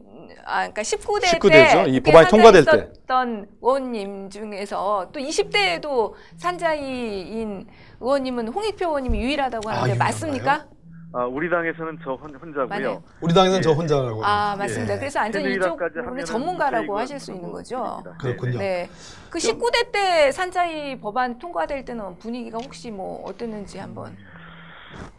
[0.44, 1.82] 아 그러니까 19대, 19대 때 죠.
[1.88, 2.70] 이 국회 법안이 통과될 때.
[2.92, 7.66] 있었던 의원님 중에서 또 20대에도 산자위인
[8.00, 10.08] 의원님은 홍익표 의원님이 유일하다고 아, 하는데 유일한가요?
[10.08, 10.66] 맞습니까?
[11.12, 12.68] 아, 우리 당에서는 저 혼, 혼자고요.
[12.68, 13.02] 맞아요.
[13.20, 13.62] 우리 당에서는 예.
[13.62, 14.24] 저 혼자라고.
[14.24, 14.94] 아 맞습니다.
[14.94, 14.98] 예.
[14.98, 18.00] 그래서 완전 이쪽 하면은 전문가라고 하실 수 있는 거죠.
[18.04, 18.16] 드립니다.
[18.20, 18.58] 그렇군요.
[18.58, 18.88] 네.
[19.28, 24.16] 그 19대 때 산자위 법안 통과될 때는 분위기가 혹시 뭐 어땠는지 한번.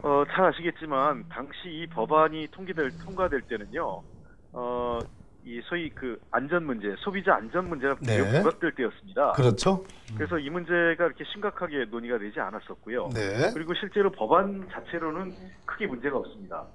[0.04, 4.02] 어, 잘 아시겠지만 당시 이 법안이 통과될 통과될 때는요.
[4.54, 5.00] 어,
[5.44, 8.18] 이 소위 그 안전 문제, 소비자 안전 문제가 네.
[8.22, 9.32] 매우 부각될 때였습니다.
[9.34, 9.84] 그렇죠.
[10.16, 13.10] 그래서 이 문제가 이렇게 심각하게 논의가 되지 않았었고요.
[13.14, 13.52] 네.
[13.54, 15.34] 그리고 실제로 법안 자체로는
[15.66, 16.66] 크게 문제가 없습니다.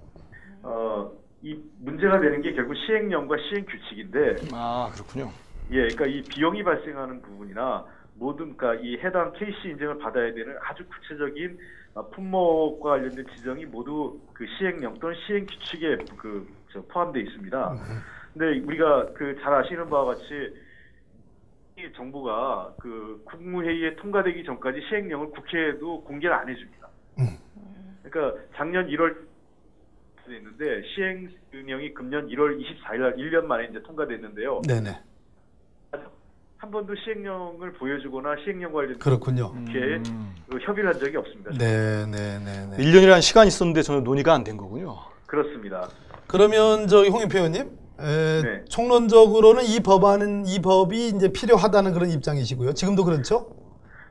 [0.63, 5.31] 어, 이 문제가 되는 게 결국 시행령과 시행 규칙인데, 아 그렇군요.
[5.71, 10.85] 예, 그러니까 이 비용이 발생하는 부분이나 모든 그러니까 이 해당 KC 인증을 받아야 되는 아주
[10.89, 11.59] 구체적인
[11.95, 17.77] 어, 품목과 관련된 지정이 모두 그 시행령 또는 시행 규칙에 그저 포함되어 있습니다.
[18.37, 20.25] 근데 우리가 그 잘 아시는 바와 같이
[21.79, 26.89] 이 정부가 그 국무회의에 통과되기 전까지 시행령을 국회에도 공개를 안 해줍니다.
[28.03, 29.17] 그러니까 작년 1월
[30.27, 34.63] 됐는데 시행령이 금년 1월 24일 날 1년 만에 이제 통과됐는데요.
[34.69, 34.99] 네네.
[36.59, 39.53] 한 번도 시행령을 보여주거나 시행령 관련 그렇군요.
[39.53, 39.99] 국회에
[40.51, 41.51] 그 협의를 한 적이 없습니다.
[41.53, 42.77] 네네네네.
[42.79, 44.97] 1년이라는 시간이 있었는데 저는 논의가 안 된 거군요.
[45.27, 45.89] 그렇습니다.
[46.27, 48.65] 그러면 저기 홍익표 의원님, 에, 네.
[48.69, 52.75] 총론적으로는 이 법안은 이 법이 이제 필요하다는 그런 입장이시고요.
[52.75, 53.47] 지금도 그렇죠?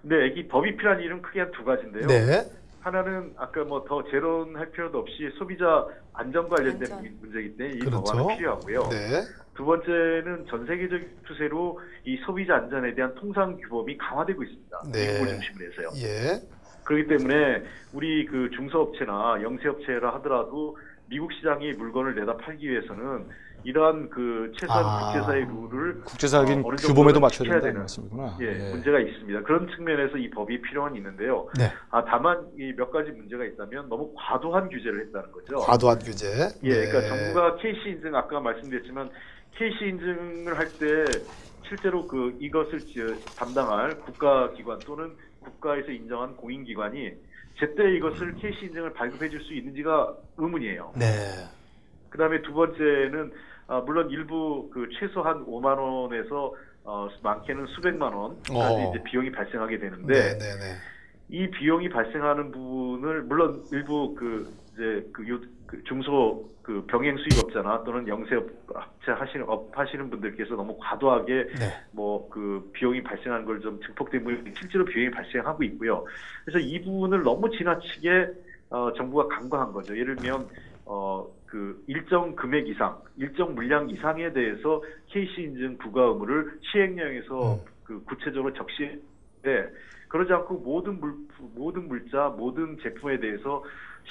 [0.01, 2.07] 네, 이 법이 필요한 이유는 크게 한 두 가지인데요.
[2.07, 2.43] 네.
[2.81, 7.17] 하나는 아까 뭐 더 재론할 필요도 없이 소비자 안전 관련된 안전.
[7.21, 8.03] 문제이기 때문에 이 그렇죠.
[8.03, 8.79] 법안은 필요하고요.
[8.89, 9.21] 네.
[9.55, 14.81] 두 번째는 전 세계적 추세로 이 소비자 안전에 대한 통상 규범이 강화되고 있습니다.
[14.93, 15.13] 네.
[15.13, 15.89] 미국을 중심으로 해서요.
[16.07, 16.41] 예.
[16.83, 23.25] 그렇기 때문에 우리 그 중소업체나 영세업체라 하더라도 미국 시장에 물건을 내다 팔기 위해서는
[23.69, 25.11] 이러한 그 최소한 아.
[25.11, 28.37] 국제사회 룰을 국제사적인 어, 규범에도 맞춰야 된다는 되는, 말씀이구나.
[28.41, 28.71] 예, 예.
[28.71, 29.41] 문제가 있습니다.
[29.41, 31.49] 그런 측면에서 이 법이 필요한 있는데요.
[31.57, 31.71] 네.
[31.89, 35.55] 아, 다만 이 몇 가지 문제가 있다면 너무 과도한 규제를 했다는 거죠.
[35.61, 36.27] 과도한 규제.
[36.63, 36.85] 예, 네.
[36.91, 39.09] 그러니까 정부가 KC 인증 아까 말씀드렸지만
[39.57, 41.05] KC 인증을 할 때
[41.67, 47.11] 실제로 그 이것을 지- 담당할 국가기관 또는 국가에서 인정한 공인기관이
[47.57, 50.93] 제때 이것을 KC 인증을 발급해 줄 수 있는지가 의문이에요.
[50.97, 51.05] 네.
[52.09, 53.31] 그 다음에 두 번째는
[53.67, 58.91] 아, 물론 일부 그 최소 한 5만 원에서 어, 많게는 수백만 원까지 어.
[58.93, 60.75] 이제 비용이 발생하게 되는데 네, 네, 네.
[61.29, 67.83] 이 비용이 발생하는 부분을 물론 일부 그 이제 그, 요, 그 중소 그 병행 수입업자나
[67.83, 71.73] 또는 영세업 업체 하시는 업 하시는 분들께서 너무 과도하게 네.
[71.91, 76.05] 뭐그 비용이 발생하는 걸 좀 증폭 때문에 실제로 비용이 발생하고 있고요.
[76.43, 78.27] 그래서 이 부분을 너무 지나치게
[78.69, 79.97] 어, 정부가 간과한 거죠.
[79.97, 80.47] 예를 들면
[80.85, 87.59] 어, 그 일정 금액 이상, 일정 물량 이상에 대해서 KC 인증 부과 의무를 시행령에서 음.
[87.85, 89.71] 그 구체적으로 적시했는데
[90.09, 91.15] 그러지 않고 모든 물
[91.55, 93.63] 모든 물자, 모든 제품에 대해서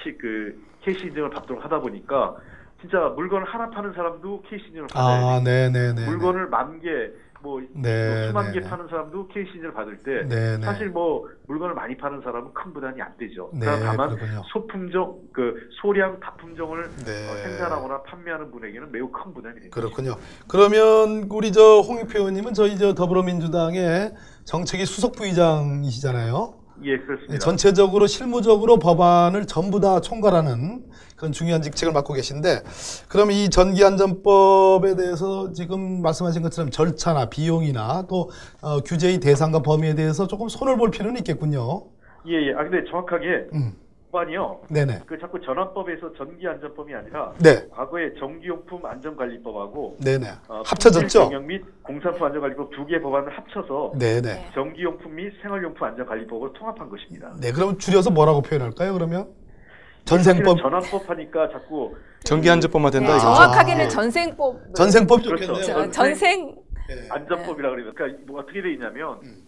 [0.02, 2.34] 시, 그 KC 인증을 받도록 하다 보니까
[2.80, 5.44] 진짜 물건을 하나 파는 사람도 KC 인증을 받아야 아, 돼.
[5.44, 6.06] 네, 네, 네.
[6.06, 7.10] 물건을 만 개,
[7.44, 8.68] 뭐 네, 수만 네, 개 네.
[8.68, 10.64] 파는 사람도 KC 인증을 받을 때 네, 네.
[10.64, 13.50] 사실 뭐 물건을 많이 파는 사람은 큰 부담이 안 되죠.
[13.52, 14.42] 네, 그러나 다만 그렇군요.
[14.50, 17.30] 소품종 그 소량 다품종을 네.
[17.30, 19.74] 어, 생산하거나 판매하는 분에게는 매우 큰 부담이 됩니다.
[19.74, 20.16] 그렇군요.
[20.48, 26.64] 그러면 우리 저 홍익표 의원님은 저희 저 더불어민주당의 정책위 수석 부의장이시잖아요.
[26.82, 27.32] 예, 그렇습니다.
[27.34, 30.82] 네, 전체적으로 실무적으로 법안을 전부 다 총괄하는
[31.16, 32.62] 그런 중요한 직책을 맡고 계신데
[33.08, 38.30] 그러면 이 전기안전법에 대해서 지금 말씀하신 것처럼 절차나 비용이나 또
[38.62, 41.84] 어, 규제의 대상과 범위에 대해서 조금 손을 볼 필요는 있겠군요.
[42.26, 42.52] 예, 예.
[42.54, 43.72] 아 근데 정확하게 음,
[44.10, 44.60] 법안이요.
[44.70, 45.02] 네네.
[45.06, 50.26] 그 자꾸 전환법에서 전기안전법이 아니라 네, 과거에 전기용품 안전관리법하고 네네.
[50.48, 51.28] 어, 합쳐졌죠?
[51.28, 54.50] 품질 및 공산품 안전관리법 두 개 법안을 합쳐서 네네.
[54.54, 57.32] 전기용품 및 생활용품 안전관리법을 통합한 것입니다.
[57.40, 58.94] 네, 그럼 줄여서 뭐라고 표현할까요?
[58.94, 59.28] 그러면
[60.04, 63.34] 전생법, 전환법 하니까 자꾸 전기안전법만 된다 네, 이거죠.
[63.34, 63.88] 정확하게는 아.
[63.88, 65.46] 전생법 전생법 그렇죠.
[65.54, 65.64] 좋겠네요.
[65.64, 66.54] 저- 전생
[66.88, 67.08] 네.
[67.10, 67.92] 안전법이라 그래요.
[67.94, 69.42] 그러니까 뭐 어떻게 돼 있냐면 음.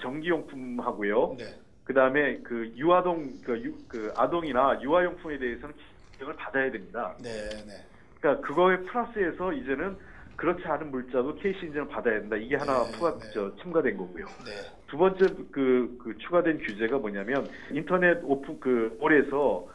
[0.00, 1.36] 전기용품하고요.
[1.38, 1.44] 네.
[1.84, 5.74] 그다음에 그 유아동 그, 유, 그 아동이나 유아용품에 대해서는
[6.12, 7.14] 기증을 받아야 됩니다.
[7.22, 7.30] 네,
[7.66, 7.74] 네.
[8.20, 9.96] 그러니까 그거에 플러스해서 이제는
[10.36, 12.36] 그렇지 않은 물자도 KC 인증을 받아야 된다.
[12.36, 13.30] 이게 하나 네, 네.
[13.34, 14.24] 저, 첨가된 거고요.
[14.46, 14.52] 네.
[14.88, 19.66] 두 번째 그, 그 추가된 규제가 뭐냐면 인터넷 오픈 그 몰에서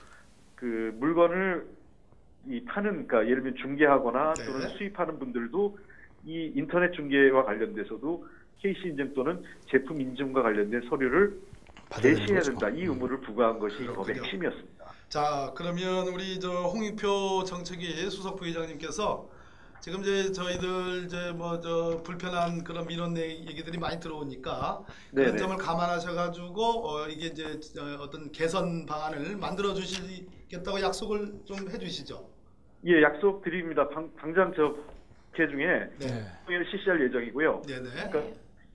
[0.59, 1.65] 그 물건을
[2.47, 4.45] 이 파는 그러니까 예를 들면 중개하거나 네.
[4.45, 5.77] 또는 수입하는 분들도
[6.25, 8.27] 이 인터넷 중개와 관련돼서도
[8.59, 11.39] KC 인증 또는 제품 인증과 관련된 서류를
[12.01, 12.41] 제시해야.
[12.41, 12.69] 된다.
[12.69, 14.23] 이 의무를 부과한 것이 이 법의 그렇군요.
[14.23, 14.85] 핵심이었습니다.
[15.07, 19.29] 자, 그러면 우리 저 홍익표 정책위 수석 부의장님께서
[19.81, 25.37] 지금 이제 저희들 이제 뭐 저 불편한 그런 민원 내- 얘기들이 많이 들어오니까 그런 네네.
[25.37, 27.45] 점을 감안하셔가지고 어, 이게 이제
[27.79, 32.27] 어, 어떤 개선 방안을 만들어 주시겠다고 약속을 좀 해주시죠.
[32.85, 33.87] 예, 약속 드립니다.
[33.89, 34.75] 당, 당장 저
[35.31, 37.61] 국회 중에 네, 통일을 실시할 예정이고요.
[37.67, 37.89] 네네.
[38.09, 38.23] 그러니까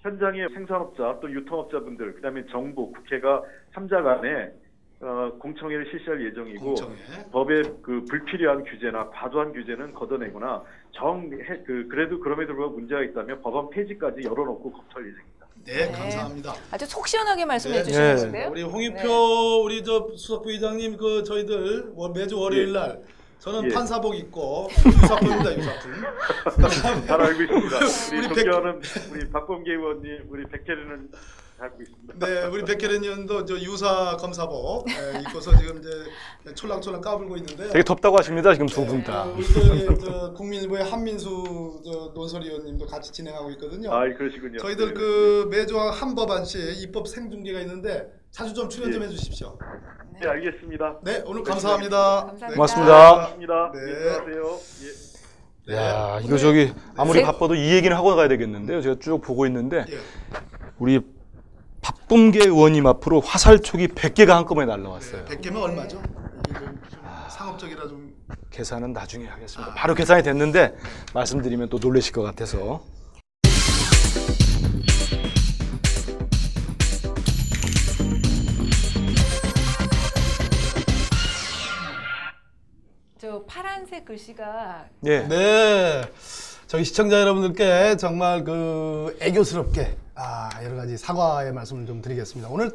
[0.01, 4.53] 현장의 생산업자 또 유통업자분들 그다음에 정부 국회가 삼자 간에
[5.01, 6.97] 어, 공청회를 실시할 예정이고 공청회.
[7.33, 14.23] 법의 그 불필요한 규제나 과도한 규제는 걷어내거나 정그 그래도 그럼에도 불구하고 문제가 있다면 법안 폐지까지
[14.25, 15.35] 열어놓고 검토할 예정입니다.
[15.65, 15.93] 네, 네.
[15.93, 16.55] 감사합니다.
[16.71, 17.83] 아주 속 시원하게 말씀해 네.
[17.85, 18.47] 주시는 네.
[18.47, 19.63] 우리 홍익표 네.
[19.65, 23.01] 우리 저 수석 부의장님 그 저희들 월- 매주 월요일 날
[23.41, 23.75] 저는 예.
[23.75, 25.93] 판사복 입고 유사품입니다 유사품.
[27.07, 27.77] 잘 알고 있습니다.
[27.77, 28.81] 우리 우리 백- 존경하는
[29.13, 31.09] 우리 박범계 의원님, 우리 백혜리는
[31.59, 32.27] 알고 있습니다.
[32.27, 35.89] 네, 우리 백혜련 의원도 저 유사 검사복 예, 입고서 지금 이제
[36.55, 37.69] 촐랑촐랑 까불고 있는데.
[37.69, 38.53] 되게 덥다고 하십니다.
[38.53, 39.23] 지금 두 분 다.
[39.23, 39.45] 어, 우리
[40.01, 43.93] 저 국민일보의 한민수 저 논설위원님도 같이 진행하고 있거든요.
[43.95, 44.59] 아, 그러시군요.
[44.59, 44.95] 저희들 네.
[44.95, 49.57] 그 매주 한 법안씩 입법 생중계가 있는데 자주 좀 출연 좀 해주십시오.
[50.21, 50.99] 네, 알겠습니다.
[51.03, 51.97] 네, 오늘 감사합니다.
[52.27, 52.47] 감사합니다.
[52.49, 53.13] 네, 고맙습니다.
[53.15, 53.73] 고맙습니다.
[53.75, 53.81] 네.
[53.81, 54.11] 네.
[54.11, 54.59] 안녕하세요.
[55.71, 55.75] 예.
[55.77, 57.25] 야, 이거 저기 아무리 네.
[57.25, 58.83] 바빠도 이 얘기는 하고 가야 되겠는데요.
[58.83, 59.99] 제가 쭉 보고 있는데 예.
[60.79, 61.01] 우리
[61.85, 65.27] 박범계 의원님 앞으로 화살촉이 100개가 한꺼번에 날라왔어요.
[65.27, 66.03] 100개면 얼마죠?
[66.47, 66.81] 좀, 좀
[67.29, 68.15] 상업적이라 좀
[68.51, 69.75] 계산은 나중에 하겠습니다.
[69.75, 70.75] 바로 계산이 됐는데
[71.13, 72.83] 말씀드리면 또 놀라실 것 같아서.
[83.19, 85.21] 저 파란색 글씨가 예.
[85.29, 86.03] 네.
[86.67, 92.49] 저희 시청자 여러분들께 정말 그 애교스럽게 아, 여러 가지 사과의 말씀을 좀 드리겠습니다.
[92.51, 92.71] 오늘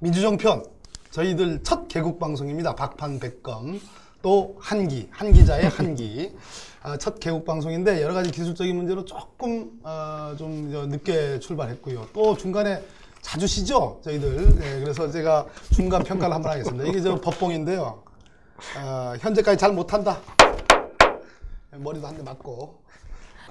[0.00, 0.64] 민주정편
[1.10, 2.74] 저희들 첫 개국 방송입니다.
[2.74, 3.80] 박판 백검
[4.20, 6.34] 또 한기 한 기자의 한기
[6.82, 12.08] 아, 첫 개국 방송인데 여러 가지 기술적인 문제로 조금 아, 좀저 늦게 출발했고요.
[12.12, 12.82] 또 중간에
[13.20, 14.56] 자주 쉬죠 저희들.
[14.58, 16.84] 네, 그래서 제가 중간 평가를 한번 하겠습니다.
[16.84, 18.02] 이게 저 법봉인데요.
[18.78, 20.18] 아, 현재까지 잘 못한다.
[21.70, 22.81] 머리도 한 대 맞고.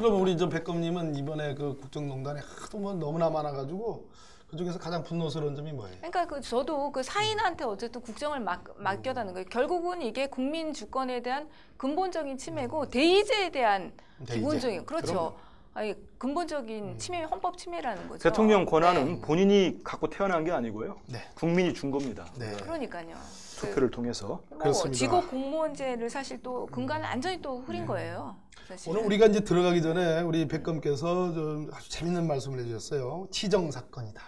[0.02, 4.10] 그러면 우리 저 백검님은 이번에 그 국정농단에 하도 뭐 너무나 많아가지고
[4.50, 5.96] 그 중에서 가장 분노스러운 점이 뭐예요?
[5.98, 9.46] 그러니까 그 저도 그 사인한테 어쨌든 국정을 맡, 맡겨다는 거예요.
[9.50, 13.94] 결국은 이게 국민 주권에 대한 근본적인 침해고 대의제에 대한
[14.26, 14.34] 대의제.
[14.34, 15.14] 기본적인 그렇죠.
[15.14, 15.34] 그럼요.
[15.74, 18.22] 아니 근본적인 침해, 헌법 침해라는 거죠.
[18.22, 19.22] 대통령 권한은 네.
[19.22, 20.98] 본인이 갖고 태어난 게 아니고요.
[21.08, 21.20] 네.
[21.36, 22.26] 국민이 준 겁니다.
[22.38, 22.52] 네.
[22.58, 23.16] 그러니까요.
[23.60, 24.42] 그 투표를 통해서.
[24.50, 24.98] 뭐 그렇습니다.
[24.98, 28.36] 직업 공무원제를 사실 또 근간을 완전히 또 흐린 거예요.
[28.68, 28.94] 사실은.
[28.94, 33.28] 오늘 우리가 이제 들어가기 전에 우리 백검께서 좀 아주 재밌는 말씀을 해주셨어요.
[33.32, 34.22] 치정 사건이다.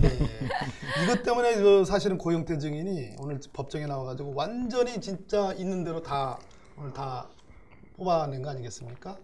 [0.00, 0.10] 네.
[1.04, 6.38] 이것 때문에 그 사실은 고영태 증인이 오늘 법정에 나와가지고 완전히 진짜 있는 대로 다
[6.76, 7.28] 오늘 다
[7.96, 9.18] 뽑아낸 거 아니겠습니까?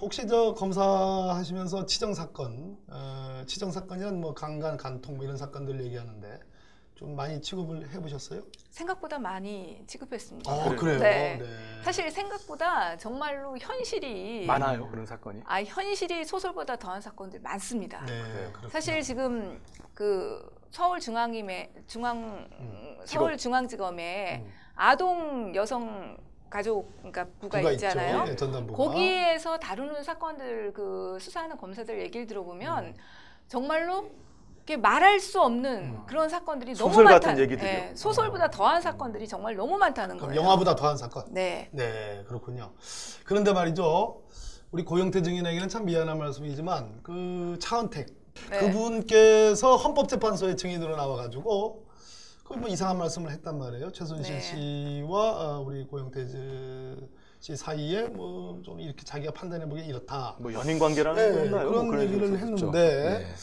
[0.00, 6.38] 혹시 저 검사하시면서 치정 사건, 어, 치정 사건이란 뭐 강간, 간통 뭐 이런 사건들 얘기하는데
[6.94, 8.42] 좀 많이 취급을 해보셨어요?
[8.70, 10.50] 생각보다 많이 취급했습니다.
[10.50, 10.98] 아 그래요.
[10.98, 11.40] 네.
[11.82, 14.88] 사실 생각보다 정말로 현실이 많아요.
[14.88, 15.42] 그런 사건이.
[15.44, 18.04] 아 현실이 소설보다 더한 사건들 많습니다.
[18.04, 18.68] 네, 그렇군요.
[18.68, 19.60] 사실 지금
[19.94, 22.48] 그 서울 중앙임에 중앙
[23.04, 24.52] 서울 중앙지검에 음.
[24.74, 26.16] 아동 여성
[26.50, 28.18] 가족 그러니까 부가 부가 있잖아요.
[28.18, 28.24] 있죠.
[28.30, 28.76] 네, 전담부가.
[28.76, 32.94] 거기에서 다루는 사건들 그 수사하는 검사들 얘기를 들어보면 음.
[33.48, 34.10] 정말로
[34.76, 37.72] 말할 수 없는 그런 사건들이 너무 소설 같은 많다 는 얘기들이요.
[37.72, 40.42] 예, 소설보다 더한 사건들이 정말 너무 많다는 그럼 거예요.
[40.42, 41.24] 영화보다 더한 사건.
[41.30, 41.70] 네.
[41.72, 42.72] 네, 그렇군요.
[43.24, 44.22] 그런데 말이죠.
[44.70, 48.08] 우리 고영태 증인에게는 참 미안한 말씀이지만 그 차은택
[48.50, 48.58] 네.
[48.58, 51.87] 그분께서 헌법재판소에 증인으로 나와가지고 그
[52.56, 53.92] 뭐 이상한 말씀을 했단 말이에요.
[53.92, 54.40] 최순실 네.
[54.40, 56.26] 씨와 어, 우리 고영태
[57.40, 60.34] 씨 사이에 뭐 좀 이렇게 자기가 판단해 보기에 이렇다.
[60.40, 61.68] 뭐 연인 관계라는 네, 건가요?
[61.68, 62.38] 그런 뭐 그런 얘기를 얘기를.
[62.40, 63.34] 했는데 네.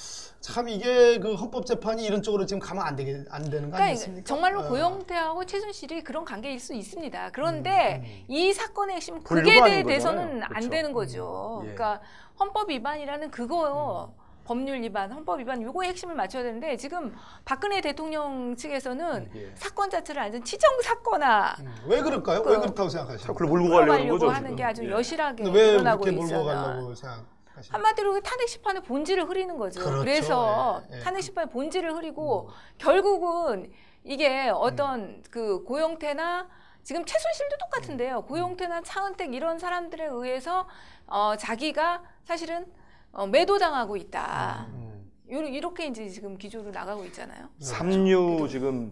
[0.42, 4.26] 참 이게 그 헌법재판이 이런 쪽으로 지금 가면 안 되게 안 되는 거 그러니까 아니겠습니까?
[4.26, 4.68] 정말로 어.
[4.70, 7.32] 고영태하고 최순실이 그런 관계일 수 있습니다.
[7.32, 10.44] 그런데 음, 이 사건의 핵심 그게 대- 대해서는 거잖아요.
[10.44, 10.70] 안 그렇죠.
[10.70, 11.60] 되는 거죠.
[11.64, 11.74] 음, 예.
[11.74, 12.02] 그러니까
[12.40, 14.14] 헌법 위반이라는 그거
[14.46, 19.52] 법률 위반, 헌법 위반 요거의 핵심을 맞춰야 되는데 지금 박근혜 대통령 측에서는 예.
[19.56, 22.44] 사건 자체를 완전 치정 사건화 음, 왜 그럴까요?
[22.44, 23.34] 그- 왜 그렇다고 생각하시나요?
[23.34, 24.30] 그걸 몰고 가려는 거죠.
[24.30, 24.56] 하는 지금.
[24.56, 24.92] 게 아주 예.
[24.92, 27.26] 여실하게 드러나고 생각하시나요?
[27.72, 29.80] 한마디로 그 탄핵 심판의 본질을 흐리는 거죠.
[29.80, 30.00] 그렇죠.
[30.00, 31.00] 그래서 예, 예.
[31.02, 33.72] 탄핵 심판의 본질을 흐리고 결국은
[34.04, 35.24] 이게 어떤 음.
[35.32, 36.48] 그 고영태나
[36.84, 38.22] 지금 최순실도 똑같은데요.
[38.26, 40.68] 고영태나 차은택 이런 사람들에 의해서
[41.08, 42.68] 어, 자기가 사실은
[43.16, 44.68] 어, 매도당하고 있다.
[44.74, 45.10] 음.
[45.32, 47.48] 요러- 이렇게 이제 지금 기조로 나가고 있잖아요.
[47.60, 48.92] 삼류 지금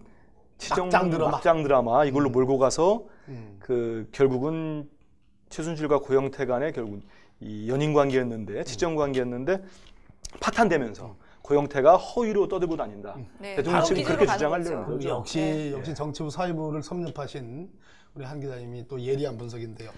[0.58, 1.32] 치정 막장 드라마.
[1.32, 3.58] 막장 드라마 이걸로 몰고 가서 음.
[3.60, 4.90] 그 결국은
[5.50, 7.02] 최순실과 고영태 간의 결국
[7.42, 9.62] 이 연인 관계였는데 치정 관계였는데
[10.40, 13.18] 파탄되면서 고영태가 허위로 떠들고 다닌다.
[13.40, 14.92] 네, 대통령 지금 기조로 그렇게 가는 주장하려는 거죠.
[14.94, 15.10] 거죠.
[15.10, 15.72] 역시 네.
[15.74, 17.70] 역시 정치부 사회부를 섭렵하신
[18.16, 19.92] 우리 한 기자님이 또 예리한 분석인데요.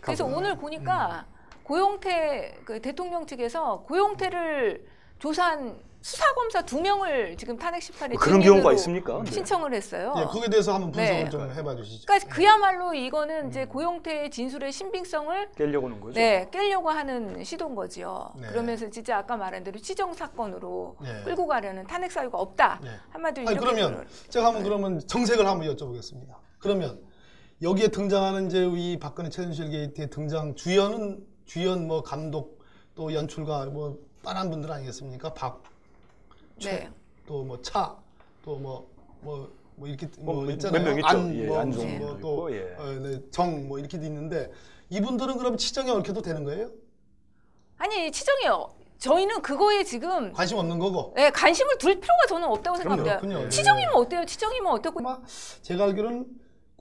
[0.00, 1.26] 그래서 오늘 보니까
[1.64, 4.84] 고용태 그 대통령 측에서 고용태를
[5.18, 9.22] 조사한 수사검사 두 명을 지금 탄핵 심판에 뭐 그런 경우가 있습니까?
[9.24, 9.30] 네.
[9.30, 10.12] 신청을 했어요.
[10.18, 11.30] 예, 거기에 대해서 한번 분석을 네.
[11.30, 12.06] 좀 해봐 주시죠.
[12.06, 16.14] 그러니까 그야말로 이거는 이제 고용태의 진술의 신빙성을 깨려고 하는 거죠.
[16.14, 18.32] 네 깨려고 하는 시도인 거죠.
[18.36, 18.48] 네.
[18.48, 21.22] 그러면서 진짜 아까 말한 대로 치정 사건으로 네.
[21.24, 22.80] 끌고 가려는 탄핵 사유가 없다.
[22.82, 22.90] 네.
[23.10, 26.34] 한마디로 아니, 이렇게 그러면 제가 한번 그러면 정색을 한번 여쭤보겠습니다.
[26.58, 27.00] 그러면
[27.62, 32.62] 여기에 등장하는 이제 이 박근혜 최순실 게이트의 등장 주연은 주연 뭐 감독
[32.94, 35.34] 또 연출가 뭐 빤한 분들 아니겠습니까?
[35.34, 35.62] 박
[36.58, 36.90] 최, 네.
[37.26, 37.94] 또 뭐 차,
[38.42, 38.84] 또 뭐
[39.22, 40.82] 뭐 뭐 이렇게 뭐뭐 몇- 있잖아요.
[40.82, 41.06] 몇명 있죠.
[41.08, 42.74] 안, 예, 뭐, 안종 뭐 또 예.
[42.78, 44.50] 어, 네, 정, 뭐 이렇게 돼 있는데
[44.88, 46.70] 이분들은 그럼 치정에 얽혀도 되는 거예요?
[47.76, 48.72] 아니 치정이요.
[48.98, 51.12] 저희는 그거에 지금 관심 없는 거고.
[51.16, 53.20] 네, 관심을 둘 필요가 저는 없다고 그럼요, 생각합니다.
[53.28, 53.48] 그렇군요.
[53.50, 54.24] 치정이면 어때요?
[54.24, 55.00] 치정이면 어떻고?
[55.62, 56.26] 제가 알기로는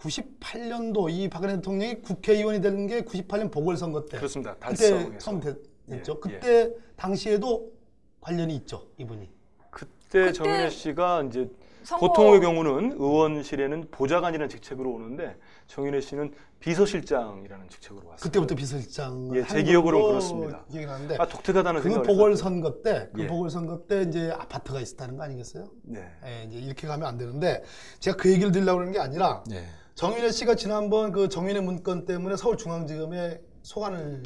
[0.01, 4.17] 98년도 이 박근혜 대통령이 국회의원이 된 게 98년 보궐선거 때.
[4.17, 4.55] 그렇습니다.
[4.55, 5.17] 그때.
[5.19, 5.55] 처음 됐,
[5.87, 6.13] 됐죠.
[6.13, 7.71] 예, 그때 당시에도
[8.19, 9.29] 관련이 있죠, 이분이.
[9.69, 11.49] 그때 정윤혜 씨가 이제
[11.83, 15.35] 선거- 보통의 경우는 의원실에는 보좌관이라는 직책으로 오는데
[15.67, 18.23] 정윤혜 씨는 비서실장이라는 직책으로 왔어요.
[18.23, 20.65] 그때부터 비서실장을 예, 한제 기억으로는 그렇습니다.
[20.71, 23.27] 기억이 나는데 아 독특하다는 그 보궐선거 때, 그 예.
[23.27, 25.65] 보궐선거 때 이제 아파트가 있었다는 거 아니겠어요?
[25.83, 26.07] 네.
[26.25, 27.63] 예, 이제 이렇게 가면 안 되는데
[27.99, 29.65] 제가 그 얘기를 드리려고 그러는 게 아니라 네.
[29.95, 34.23] 정윤혜 씨가 지난번 그 정윤혜 문건 때문에 서울중앙지검에 소환을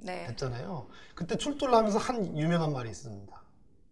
[0.00, 0.26] 네.
[0.28, 0.86] 했잖아요.
[1.14, 3.42] 그때 출두를 하면서 한 유명한 말이 있습니다.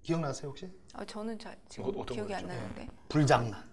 [0.02, 0.68] 기억나세요 혹시?
[0.94, 2.60] 아, 저는 자, 지금 어, 기억이 안 거였죠?
[2.60, 2.88] 나는데.
[3.08, 3.72] 불장난.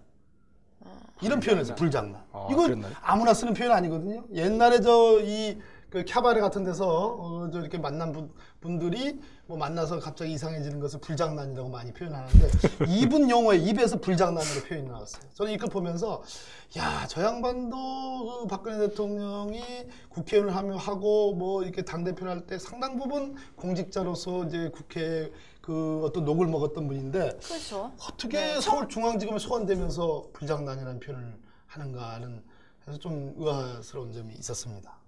[1.22, 2.24] 이런 표현을 불장난.
[2.32, 2.94] 아, 이거 그랬나요?
[3.02, 4.24] 아무나 쓰는 표현 아니거든요.
[4.34, 5.58] 옛날에 저 이
[5.90, 8.32] 그 캬바레 같은 데서 어, 저 이렇게 만난 분,
[8.62, 9.20] 분들이
[9.50, 12.50] 뭐 만나서 갑자기 이상해지는 것을 불장난이라고 많이 표현하는데
[12.88, 15.24] 이분 용어에 입에서 불장난으로 표현이 나왔어요.
[15.34, 16.22] 저는 이걸 보면서
[16.78, 19.64] 야 저 양반도 그 박근혜 대통령이
[20.10, 25.32] 국회의원을 하며 하고 뭐 이렇게 당 대표를 할 때 상당 부분 공직자로서 이제 국회
[25.62, 27.92] 그 어떤 녹을 먹었던 분인데 그렇죠.
[28.08, 32.44] 어떻게 네, 서울중앙지검에 소환되면서 불장난이라는 표현을 하는가는
[32.88, 34.99] 해서 좀 의아스러운 점이 있었습니다.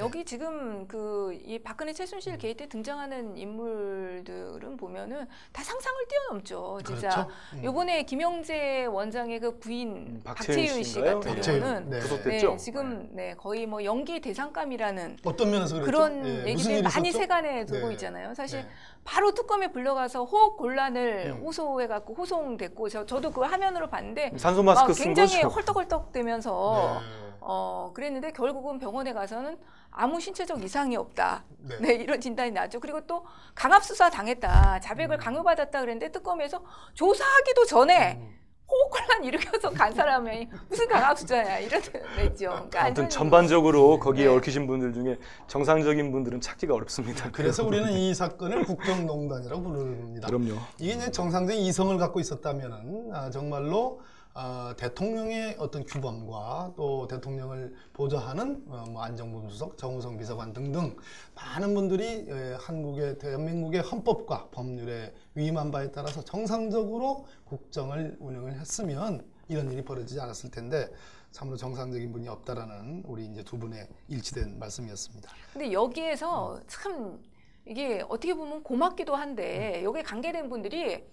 [0.00, 1.20] 여기 지금 그
[1.50, 6.78] 이 박근혜 최순실 게이트에 등장하는 인물들은 보면은 다 상상을 뛰어넘죠.
[6.86, 7.30] 진짜 그렇죠?
[7.54, 7.64] 음.
[7.64, 11.00] 요번에 김영재 원장의 그 부인 음, 박채윤 박채윤 씨?
[11.00, 12.00] 같은 경우는 네.
[12.00, 15.90] 네, 지금 네, 거의 뭐 연기 대상감이라는 어떤 면에서 그랬죠?
[15.90, 17.22] 그런 예, 얘기들이 일이 많이 있었죠?
[17.22, 17.92] 세간에 네.
[17.92, 18.34] 있잖아요.
[18.34, 18.68] 사실 네.
[19.04, 21.42] 바로 특검에 불려가서 호흡 곤란을 음.
[21.44, 25.48] 호소해 갖고 호송됐고 저, 저도 그 화면으로 봤는데 산소 마스크 굉장히 거죠.
[25.48, 27.29] 헐떡헐떡대면서 네.
[27.40, 29.58] 어 그랬는데 결국은 병원에 가서는
[29.90, 31.44] 아무 신체적 이상이 없다.
[31.58, 31.76] 네.
[31.80, 32.80] 네, 이런 진단이 나왔죠.
[32.80, 33.24] 그리고 또
[33.54, 34.76] 강압 수사 당했다.
[34.76, 34.80] 음.
[34.80, 36.62] 자백을 강요받았다 그랬는데 특검에서
[36.94, 38.40] 조사하기도 전에 음.
[38.70, 41.82] 호흡곤란 일으켜서 간 사람이 무슨 강압 수사야 이런
[42.16, 42.50] 냈죠.
[42.50, 44.30] 그러니까 아무튼 전반적으로 거기에 네.
[44.30, 45.18] 얽히신 분들 중에
[45.48, 47.30] 정상적인 분들은 찾기가 어렵습니다.
[47.32, 50.28] 그래서 우리는 이 사건을 국정농단이라고 부릅니다.
[50.28, 50.60] 그럼요.
[50.78, 54.00] 이게 이제 정상적인 이성을 갖고 있었다면 은 아, 정말로
[54.32, 60.96] 아, 대통령의 어떤 규범과 또 대통령을 보좌하는 어, 뭐 안정범 수석, 정우성 비서관 등등
[61.34, 69.70] 많은 분들이 예, 한국의 대한민국의 헌법과 법률에 위임한 바에 따라서 정상적으로 국정을 운영을 했으면 이런
[69.72, 70.88] 일이 벌어지지 않았을 텐데
[71.32, 75.28] 참으로 정상적인 분이 없다라는 우리 이제 두 분의 일치된 말씀이었습니다.
[75.52, 77.20] 근데 여기에서 참
[77.66, 81.04] 이게 어떻게 보면 고맙기도 한데 여기 관계된 분들이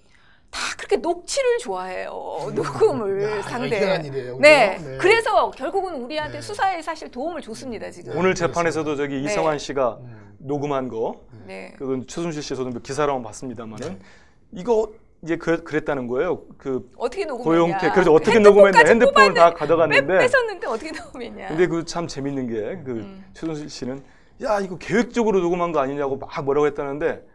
[0.50, 2.12] 다 그렇게 녹취를 좋아해요.
[2.56, 4.02] 녹음을 야, 상대.
[4.06, 4.38] 일이에요.
[4.40, 4.76] 네.
[4.78, 4.90] 그죠?
[4.90, 4.98] 네.
[4.98, 6.42] 그래서 결국은 우리한테 네.
[6.42, 8.14] 수사에 사실 도움을 줬습니다 지금.
[8.14, 8.20] 네.
[8.20, 9.22] 오늘 재판에서도 저기 네.
[9.24, 10.36] 이성환 씨가 음.
[10.40, 11.74] 녹음한 거 네.
[11.78, 14.00] 그건 최순실 씨 저도 기사로만 봤습니다만은 네.
[14.54, 14.90] 이거
[15.24, 16.44] 이제 그, 그랬다는 거예요.
[16.58, 17.44] 그 어떻게 녹음했냐?
[17.66, 21.48] 고용태 그래서 어떻게 녹음했냐 핸드폰을 다 가져갔는데 뺏었는데 어떻게 녹음했냐?
[21.50, 23.26] 근데 그 참 재밌는 게 그 음.
[23.34, 24.04] 최순실 씨는
[24.44, 27.26] 야 이거 계획적으로 녹음한 거 아니냐고 막 뭐라고 했다는데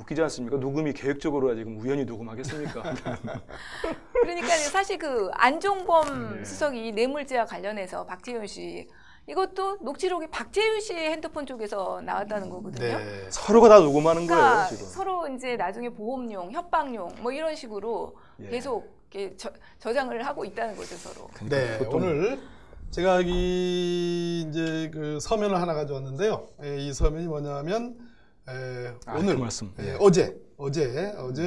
[0.00, 0.56] 웃기지 않습니까?
[0.56, 2.82] 녹음이 계획적으로 지금 우연히 녹음하겠습니까?
[4.22, 6.44] 그러니까 사실 그 안종범 네.
[6.44, 8.88] 수석이 뇌물죄와 관련해서 박재윤 씨
[9.28, 12.98] 이것도 녹취록이 박재윤 씨의 핸드폰 쪽에서 나왔다는 거거든요.
[12.98, 13.26] 네.
[13.30, 14.86] 서로가 다 녹음하는 거예요 그러니까 지금.
[14.86, 18.48] 서로 이제 나중에 보험용, 협박용 뭐 이런 식으로 예.
[18.48, 21.28] 계속 이렇게 저, 저장을 하고 있다는 거죠 서로.
[21.48, 22.40] 네, 보통- 오늘
[22.90, 26.48] 제가 이 이제 그 서면을 하나 가져왔는데요.
[26.64, 27.96] 예, 이 서면이 뭐냐면
[28.50, 29.72] 에, 아, 오늘 그 말씀.
[29.80, 29.96] 예, 예.
[30.00, 31.42] 어제 어제 어제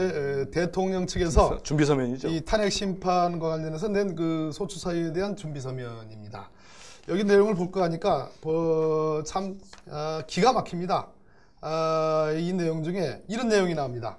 [0.47, 2.27] 에, 대통령 측에서 준비 서면이죠.
[2.29, 6.49] 이 탄핵 심판과 관련해서 낸 그 소추 사유에 대한 준비 서면입니다.
[7.09, 9.57] 여기 내용을 볼까 하니까 어, 참
[9.89, 11.07] 아, 기가 막힙니다.
[11.61, 14.17] 아, 이 내용 중에 이런 내용이 나옵니다.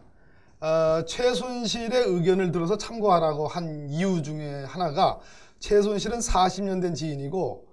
[0.61, 5.19] 아, 최순실의 의견을 들어서 참고하라고 한 이유 중에 하나가
[5.61, 7.67] 최순실은 40년 된 지인이고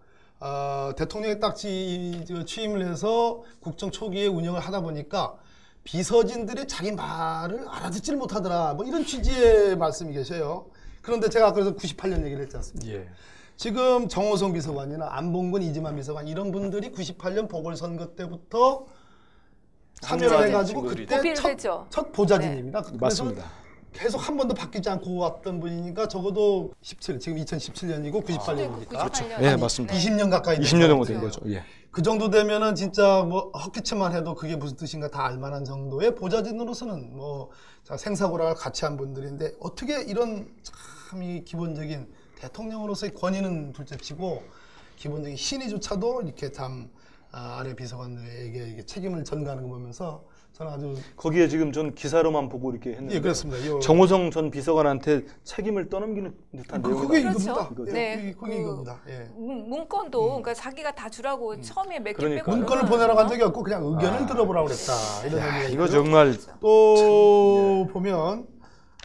[0.51, 5.35] 어, 대통령에 딱 지- 저 취임을 해서 국정 초기에 운영을 하다 보니까
[5.83, 8.73] 비서진들이 자기 말을 알아듣지를 못하더라.
[8.73, 10.65] 뭐 이런 취지의 말씀이 계셔요.
[11.03, 12.91] 그런데 제가 그래서 98년 얘기를 했지 않습니까?
[12.91, 13.07] 예.
[13.55, 18.85] 지금 정호성 비서관이나 안봉근 이지만 비서관 이런 분들이 98년 보궐선거 때부터
[20.01, 21.89] 참여를 해가지고 친구들이 그때 첫.
[21.91, 22.81] 첫 보좌진입니다.
[22.81, 23.45] 그래서 맞습니다.
[23.93, 28.87] 계속 한 번도 바뀌지 않고 왔던 분이니까 적어도 17, 지금 2017년이고 98년이니까.
[28.89, 29.25] 그렇죠.
[29.41, 29.93] 예, 맞습니다.
[29.93, 31.21] 20년 가까이 된 20년 정도 것된 같아요.
[31.21, 31.41] 거죠.
[31.51, 31.63] 예.
[31.91, 37.49] 그 정도 되면은 진짜 뭐 헛기침만 해도 그게 무슨 뜻인가 다 알만한 정도의 보좌진으로서는 뭐
[37.83, 40.77] 자, 생사고락을 같이 한 분들인데 어떻게 이런 참
[41.21, 42.07] 이 기본적인
[42.39, 44.43] 대통령으로서의 권위는 둘째치고
[44.95, 46.89] 기본적인 신의조차도 이렇게 참
[47.33, 50.23] 아, 아래 비서관들에게 책임을 전가하는 거 보면서
[50.61, 53.65] 저는 아주 거기에 지금 전 기사로만 보고 이렇게 했는데 예 그렇습니다.
[53.67, 57.33] 요- 정호성 전 비서관한테 책임을 떠넘기는 듯한 그, 내용이 그게 나와요.
[57.33, 57.51] 그렇죠.
[57.51, 57.83] 이겁니다.
[57.85, 58.15] 네.
[58.15, 58.99] 네, 그게 그- 이겁니다.
[59.09, 59.27] 예.
[59.35, 62.43] 문- 문건도 그러니까 자기가 다 주라고 처음에 몇개 그러니까.
[62.45, 64.93] 빼고 문건을 보내라고 한 적이 없고 그냥 의견을 들어보라고 그랬다.
[65.25, 65.87] 이런 야, 이거.
[65.87, 68.45] 정말 또 보면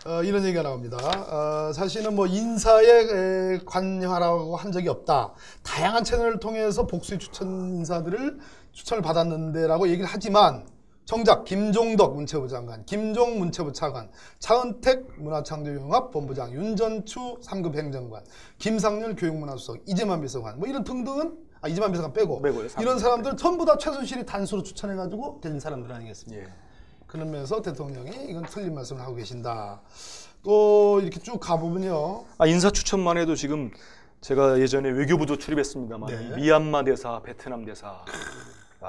[0.04, 0.98] 어, 이런 얘기가 나옵니다.
[0.98, 5.32] 어, 사실은 뭐 인사에 에, 관여하라고 한 적이 없다.
[5.64, 8.38] 다양한 채널을 통해서 복수의 추천 인사들을
[8.72, 10.64] 추천을 받았는데라고 얘기를 하지만
[11.06, 18.24] 정작 김종덕 문체부 장관, 김종 문체부 차관, 차은택 문화창조융합 본부장, 윤전추 3급 행정관,
[18.58, 23.02] 김상렬 교육문화수석, 이재만 비서관 뭐 이런 등등은 아 이재만 비서관 빼고 빼고요, 삼 이런 급.
[23.02, 26.42] 사람들 전부 다 최순실이 단수로 추천해가지고 된 사람들 아니겠습니까?
[26.42, 26.48] 예.
[27.06, 29.80] 그런 면에서 대통령이 이건 틀린 말씀을 하고 계신다.
[30.42, 32.24] 또 이렇게 쭉 가보면요.
[32.38, 33.70] 아, 인사 추천만 해도 지금
[34.22, 36.36] 제가 예전에 외교부도 출입했습니다만 네.
[36.36, 38.04] 미얀마 대사, 베트남 대사,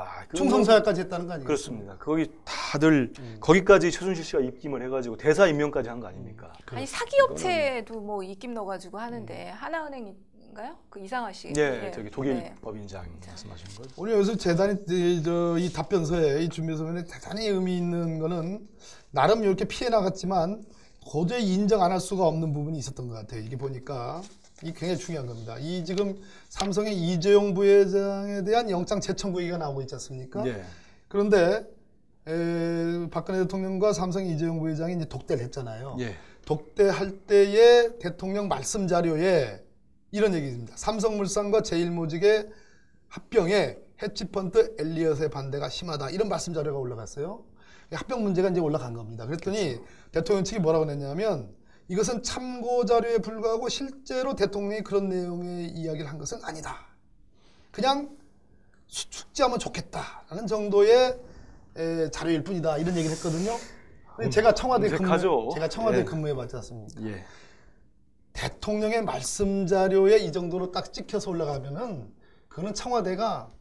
[0.06, 1.46] 아, 충성사약까지 했다는 거 아니에요?
[1.48, 1.98] 그렇습니다.
[1.98, 6.54] 거기 다들 거기까지 최순실 씨가 입김을 해가지고 대사 임명까지 한 거 아닙니까?
[6.68, 10.76] 아니 사기 업체도 뭐 입김 넣어가지고 하는데 하나은행인가요?
[10.90, 11.52] 그 이상하 씨.
[11.58, 12.56] 예, 저기 독일 네.
[12.62, 13.90] 법인장 말씀하시는 거죠.
[13.98, 18.68] 오늘 여기서 재단이 이, 저, 이 답변서에 이 준비서면에 대단히 의미 있는 거는
[19.12, 20.64] 나름 이렇게 피해 나갔지만
[21.10, 23.40] 도저히 인정 안 할 수가 없는 부분이 있었던 것 같아요.
[23.42, 24.22] 이게 보니까
[24.64, 25.58] 이 굉장히 중요한 겁니다.
[25.60, 30.46] 이 지금 삼성의 이재용 부회장에 대한 영장 재청구 얘기가 나오고 있지 않습니까?
[30.48, 30.64] 예.
[31.08, 31.68] 그런데
[32.28, 35.98] 에, 박근혜 대통령과 삼성 이재용 부회장이 이제 독대를 했잖아요.
[36.00, 36.16] 예.
[36.46, 39.64] 독대할 때의 대통령 말씀 자료에
[40.12, 40.76] 이런 얘기입니다.
[40.76, 42.50] 삼성물산과 제일모직의
[43.10, 46.10] 합병에 헤지펀드 엘리엇의 반대가 심하다.
[46.10, 47.44] 이런 말씀 자료가 올라갔어요.
[47.92, 49.26] 이 합병 문제가 이제 올라간 겁니다.
[49.26, 49.80] 그랬더니
[50.12, 51.50] 대통령 측이 뭐라고 냈냐면
[51.90, 56.86] 이것은 참고 자료에 불과하고 실제로 대통령이 그런 내용의 이야기를 한 것은 아니다.
[57.72, 58.10] 그냥
[58.88, 61.20] 수- 숙지하면 좋겠다라는 정도의
[61.78, 62.78] 에, 자료일 뿐이다.
[62.78, 63.52] 이런 얘기를 했거든요.
[64.16, 65.50] 근데 제가 청와대 근무, 검색하죠.
[65.54, 66.04] 제가 청와대 예.
[66.04, 67.02] 근무해 봤지 않습니까?
[67.04, 67.24] 예.
[68.34, 72.12] 대통령의 말씀 자료에 이 정도로 딱 찍혀서 올라가면은
[72.50, 73.52] 그거는 청와대가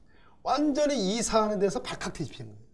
[0.43, 2.66] 완전히 이 사안에 대해서 발칵 뒤집히는 거예요.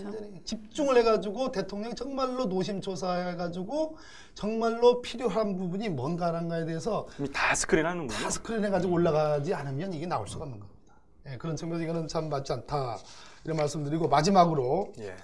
[0.00, 3.96] 완전히 집중을 해가지고 대통령이 정말로 노심초사해가지고
[4.34, 8.18] 정말로 필요한 부분이 뭔가란가에 대해서 이미 다 스크린하는군요.
[8.18, 10.94] 다 스크린 해가지고 올라가지 않으면 이게 나올 수가 없는 겁니다.
[11.28, 12.98] 예, 그런 측면에서 이거는 참 맞지 않다
[13.44, 15.14] 이런 말씀드리고 마지막으로 예.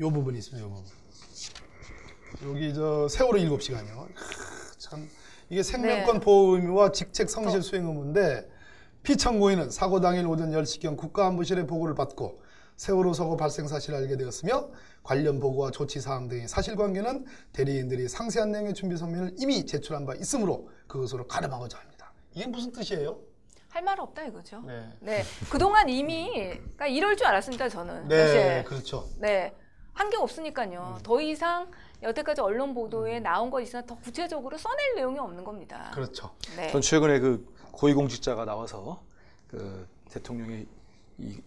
[0.00, 0.64] 요 부분이 있습니다.
[0.66, 0.84] 요 부분.
[2.50, 4.08] 여기 저 세월호 7시간이요.
[4.78, 5.08] 참
[5.48, 6.20] 이게 생명권 네.
[6.20, 8.50] 보호 의무와 직책 성실 수행 의무인데
[9.02, 12.42] 피청구인은 사고 당일 오전 10시경 국가안보실의 보고를 받고
[12.76, 14.68] 세월호 사고 발생 사실을 알게 되었으며
[15.02, 20.68] 관련 보고와 조치 사항 등의 사실관계는 대리인들이 상세한 내용의 준비 서면을 이미 제출한 바 있으므로
[20.86, 22.12] 그것으로 가름하고자 합니다.
[22.34, 23.18] 이게 무슨 뜻이에요?
[23.68, 24.62] 할 말 없다 이거죠.
[24.64, 24.88] 네.
[25.00, 25.22] 네.
[25.50, 28.06] 그동안 이미 그러니까 이럴 줄 알았습니다 저는.
[28.08, 28.64] 네, 사실.
[28.64, 29.08] 그렇죠.
[29.18, 29.52] 네.
[29.92, 30.98] 한 게 없으니까요.
[31.04, 31.70] 더 이상
[32.02, 35.90] 여태까지 언론 보도에 나온 것 있으나 더 구체적으로 써낼 내용이 없는 겁니다.
[35.94, 36.34] 그렇죠.
[36.56, 36.70] 네.
[36.70, 39.02] 전 최근에 그 고위공직자가 나와서
[39.48, 40.66] 그 대통령이 이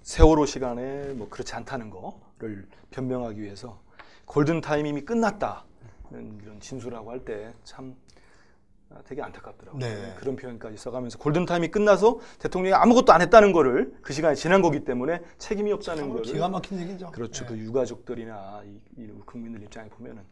[0.01, 3.81] 세월호 시간에 뭐 그렇지 않다는 거를 변명하기 위해서
[4.25, 7.95] 골든 타임 이미 끝났다는 이런 진술하고 할 때 참
[9.05, 9.79] 되게 안타깝더라고요.
[9.81, 10.15] 네.
[10.17, 14.85] 그런 표현까지 써가면서 골든 타임이 끝나서 대통령이 아무것도 안 했다는 거를 그 시간이 지난 거기
[14.85, 17.11] 때문에 책임이 없다는 거를 기가 막힌 얘기죠.
[17.11, 17.45] 그렇죠.
[17.45, 17.51] 네.
[17.51, 20.23] 그 유가족들이나 이, 이 국민들 입장에 보면은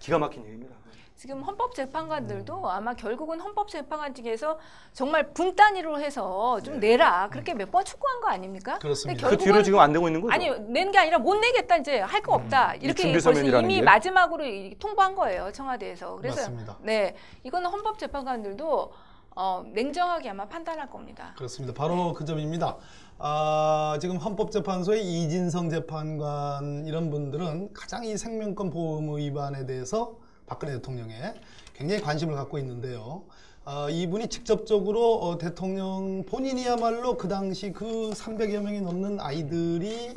[0.00, 0.74] 기가 막힌 얘기입니다.
[1.16, 4.58] 지금 헌법재판관들도 아마 결국은 헌법재판관 측에서
[4.92, 8.78] 정말 분 단위로 해서 좀 내라 그렇게 몇 번 촉구한 거 아닙니까?
[8.80, 9.28] 그렇습니다.
[9.28, 10.34] 그 뒤로 지금 안 되고 있는 거죠.
[10.34, 13.82] 아니 낸 게 아니라 못 내겠다 이제 할 거 없다 이렇게 준비 벌써 이미 게?
[13.82, 16.76] 마지막으로 이- 통보한 거예요 청와대에서 그래서 맞습니다.
[16.80, 17.14] 네
[17.44, 18.92] 이거는 헌법재판관들도
[19.36, 21.32] 어, 냉정하게 아마 판단할 겁니다.
[21.36, 21.74] 그렇습니다.
[21.74, 22.76] 바로 그 점입니다.
[23.18, 30.74] 아, 지금 헌법재판소의 이진성 재판관 이런 분들은 가장 이 생명권 보호 의무 위반에 대해서 박근혜
[30.74, 31.34] 대통령에
[31.74, 33.22] 굉장히 관심을 갖고 있는데요.
[33.64, 40.14] 아, 이분이 직접적으로 어, 대통령 본인이야말로 그 당시 그 300여 명이 넘는 아이들이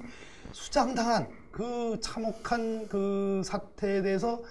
[0.51, 4.41] 수장당한 그 참혹한 그 사태에 대해서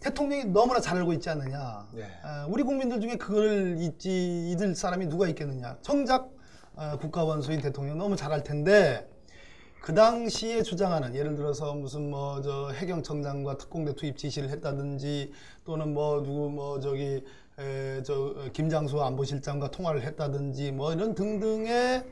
[0.00, 1.86] 대통령이 너무나 잘 알고 있지 않느냐.
[1.92, 2.08] 네.
[2.24, 5.76] 아, 우리 국민들 중에 그걸 잊지 잊을 사람이 누가 있겠느냐.
[5.82, 6.41] 정작 아,
[7.00, 9.08] 국가원수인 대통령 너무 잘알 텐데
[9.80, 15.32] 그 당시에 주장하는 예를 들어서 무슨 뭐 저 해경청장과 특공대 투입 지시를 했다든지
[15.64, 17.24] 또는 뭐 누구 뭐 저기
[17.58, 22.04] 에, 저 어, 김장수 안보실장과 통화를 했다든지 뭐 이런 등등의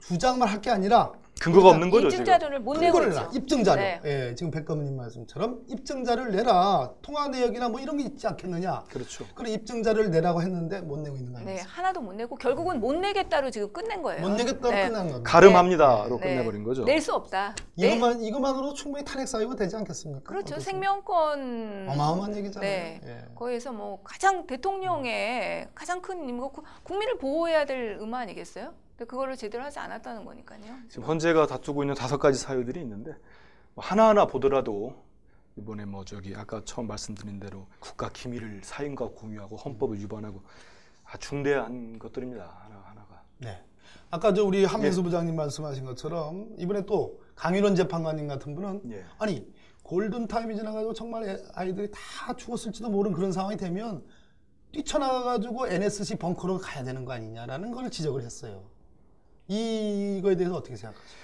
[0.00, 2.24] 주장만 할 게 아니라 근거가 없는 거죠 지금.
[2.24, 3.08] 자료를 못 내고 있죠.
[3.10, 3.30] 내라.
[3.32, 3.80] 입증 자료.
[3.80, 4.00] 네.
[4.04, 6.90] 예, 지금 백검님 말씀처럼 입증 자료를 내라.
[7.00, 8.84] 통화 내역이나 뭐 이런 게 있지 않겠느냐.
[8.90, 9.24] 그렇죠.
[9.34, 11.76] 그런 입증 자료를 내라고 했는데 못 내고 있는 거 네, 아니겠습니까?
[11.78, 14.20] 하나도 못 내고 결국은 못 내겠다로 지금 끝낸 거예요.
[14.20, 14.86] 못 내겠다고 네.
[14.88, 15.30] 끝난 겁니다.
[15.30, 16.28] 가름합니다로 네.
[16.28, 16.84] 끝내버린 거죠.
[16.84, 17.54] 낼 수 없다.
[17.76, 17.86] 네.
[17.94, 20.22] 이것만 이것만으로 충분히 탄핵 사유가 되지 않겠습니까?
[20.28, 20.56] 그렇죠.
[20.56, 20.70] 어떻습니까?
[20.70, 22.68] 생명권 어마어마한 얘기잖아요.
[22.68, 23.00] 네.
[23.06, 23.24] 예.
[23.36, 28.72] 거기에서 뭐 가장 대통령의 가장 큰 임무 구- 국민을 보호해야 될 의무 아니겠어요?
[28.98, 30.60] 근데 그거를 제대로 하지 않았다는 거니까요.
[30.88, 33.12] 지금 헌재가 다투고 있는 다섯 가지 사유들이 있는데
[33.74, 34.96] 뭐 하나하나 보더라도
[35.56, 40.42] 이번에 뭐 저기 아까 처음 말씀드린 대로 국가 기밀을 사인과 공유하고 헌법을 위반하고
[41.04, 43.22] 아 중대한 것들입니다 하나 하나가.
[43.38, 43.64] 네.
[44.10, 44.64] 아까 저 우리 예.
[44.66, 49.04] 한민수 부장님 말씀하신 것처럼 이번에 또 강윤원 재판관님 같은 분은 예.
[49.18, 49.48] 아니
[49.84, 54.04] 골든 타임이 지나가지고 정말 애- 아이들이 다 죽었을지도 모르는 그런 상황이 되면
[54.72, 58.64] 뛰쳐나가가지고 NSC 벙커로 가야 되는 거 아니냐라는 걸 지적을 했어요.
[59.48, 61.18] 이거에 대해서 어떻게 생각하세요?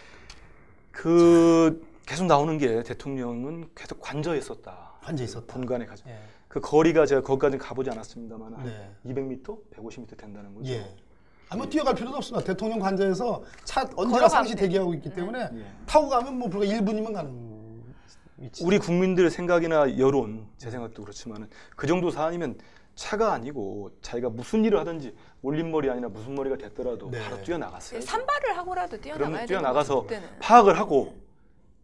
[0.91, 4.93] 그 계속 나오는 게 대통령은 계속 관저했었다.
[5.03, 5.53] 관저 있었다.
[5.53, 6.09] 본관에 가죠.
[6.09, 6.19] 예.
[6.49, 8.91] 그 거리가 제가 거기까지 가보지 않았습니다만 한 네.
[9.07, 10.73] 200m, 150m 된다는 거죠.
[10.73, 10.95] 예.
[11.51, 12.47] 아니 뭐 뛰어갈 필요도 없습니다.
[12.47, 14.63] 대통령 관저에서 차 언제나 상시 돼.
[14.63, 15.67] 대기하고 있기 때문에 예.
[15.85, 17.83] 타고 가면 뭐 불과 1분이면 가는
[18.39, 18.65] 위치.
[18.65, 22.59] 우리 국민들의 생각이나 여론, 제 생각도 그렇지만은 그 정도 사안이면
[22.95, 27.21] 차가 아니고 자기가 무슨 일을 하든지 올림머리 아니라 무슨 머리가 됐더라도 네.
[27.21, 28.01] 바로 뛰어나갔어요.
[28.01, 30.07] 산발을 하고라도 뛰어나가야 뛰어나가서.
[30.41, 31.15] 파악을 하고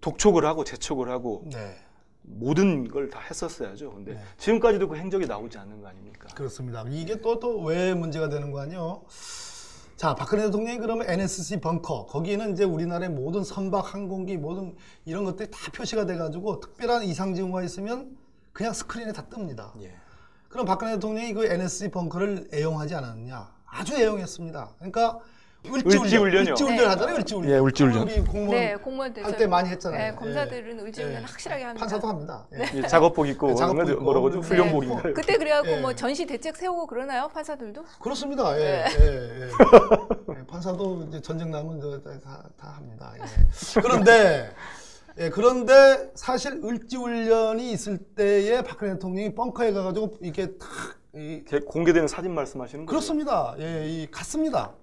[0.00, 1.76] 독촉을 하고 재촉을 하고 네.
[2.22, 3.90] 모든 걸 다 했었어야죠.
[3.92, 4.20] 근데 네.
[4.38, 6.28] 지금까지도 그 행적이 나오지 않는 거 아닙니까?
[6.34, 6.84] 그렇습니다.
[6.88, 9.02] 이게 또 또 왜 문제가 되는 거 아니요?
[9.96, 15.50] 자, 박근혜 대통령이 그러면 NSC 벙커 거기는 이제 우리나라의 모든 선박 항공기 모든 이런 것들이
[15.50, 18.16] 다 표시가 돼가지고 특별한 이상 징후가 있으면
[18.52, 19.72] 그냥 스크린에 다 뜹니다.
[19.82, 19.94] 예.
[20.50, 23.48] 그럼 박근혜 대통령이 그 NSC 벙커를 애용하지 않았느냐?
[23.66, 24.68] 아주 애용했습니다.
[24.78, 25.18] 그러니까
[25.64, 26.50] 을지훈련, 을지훈련이요.
[26.52, 26.84] 을지훈련 네.
[26.86, 27.16] 하잖아요.
[27.16, 27.52] 을지훈련.
[27.52, 28.02] 예, 을지훈련.
[28.02, 30.10] 우리 공무원 네, 공무원들 할때 많이 했잖아요.
[30.12, 30.82] 네, 검사들은 예.
[30.84, 31.24] 의지훈련 예.
[31.26, 31.80] 확실하게 합니다.
[31.80, 32.46] 판사도 합니다.
[32.54, 32.78] 예.
[32.78, 34.02] 예, 작업복 입고 네, 작업복 뭐라- 입고.
[34.04, 34.40] 뭐라고 하죠?
[34.40, 34.46] 네.
[34.48, 35.14] 훈련복인가요?
[35.14, 35.80] 그때 그래갖고 예.
[35.80, 37.84] 뭐 전시 대책 세우고 그러나요, 판사들도?
[38.00, 38.58] 그렇습니다.
[38.58, 38.84] 예, 네.
[39.00, 39.50] 예, 예.
[40.30, 43.12] 예, 판사도 이제 전쟁 나면 저 다, 다 합니다.
[43.18, 43.80] 예.
[43.82, 44.50] 그런데
[45.20, 50.68] 예, 그런데 사실 을지훈련이 있을 때에 박근혜 대통령이 벙커에 가가지고 이렇게 탁
[51.14, 52.90] 이, 공개되는 사진 말씀하시는 거죠?
[52.90, 53.54] 그렇습니다.
[53.58, 54.74] 예, 이 갔습니다.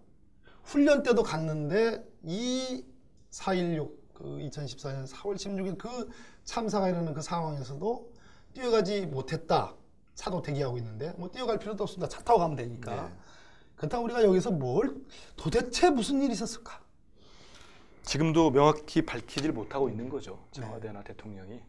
[0.63, 2.85] 훈련 때도 갔는데 이
[3.31, 6.07] 4.16, 그 2014년 4월 16일 그
[6.43, 8.11] 참사가 일어나는 그 상황에서도
[8.53, 9.73] 뛰어가지 못했다.
[10.13, 12.09] 차도 대기하고 있는데 뭐 뛰어갈 필요도 없습니다.
[12.09, 12.95] 차 타고 가면 되니까.
[12.95, 13.13] 네.
[13.75, 15.01] 그렇다고 우리가 여기서 뭘
[15.35, 16.79] 도대체 무슨 일이 있었을까?
[18.07, 20.39] 지금도 명확히 밝히질 못하고 있는 거죠.
[20.55, 20.61] 네.
[20.61, 21.59] 청와대나 대통령이.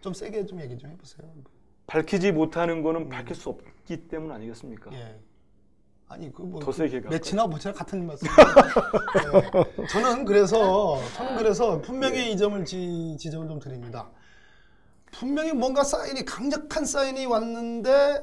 [0.00, 1.28] 좀 세게 좀 얘기 좀 해보세요.
[1.88, 4.92] 밝히지 못하는 거는 밝힐 수 없기 때문 아니겠습니까?
[4.92, 5.18] 예.
[6.08, 7.10] 아니 그뭐 더 세게 갈까요?
[7.10, 8.28] 매치나 모치나 같은 말씀.
[8.28, 9.86] 예.
[9.88, 14.08] 저는 그래서 저는 그래서 분명히 이 점을 지, 지적을 좀 드립니다.
[15.10, 18.22] 분명히 뭔가 사인이 강력한 사인이 왔는데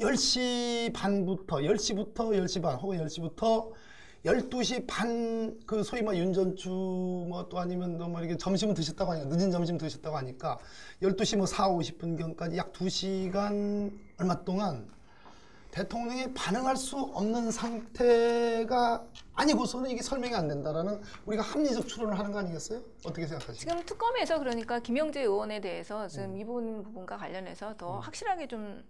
[0.00, 3.70] 10시 반부터 10시부터 10시 반 혹은 10시부터
[4.24, 9.50] 12시 반 그 소위 뭐 윤전추 뭐 또 아니면 뭐 이렇게 점심을 드셨다고 하니까 늦은
[9.50, 10.58] 점심 드셨다고 하니까
[11.02, 14.86] 12시 뭐 4, 50분 경까지 약 2시간 얼마 동안
[15.70, 19.04] 대통령이 반응할 수 없는 상태가
[19.34, 22.80] 아니고서는 이게 설명이 안 된다라는 우리가 합리적 추론을 하는 거 아니겠어요?
[23.04, 23.58] 어떻게 생각하십니까?
[23.72, 26.08] 지금 특검에서 그러니까 김영재 의원에 대해서 음.
[26.08, 28.82] 지금 이번 부분과 관련해서 더 확실하게 좀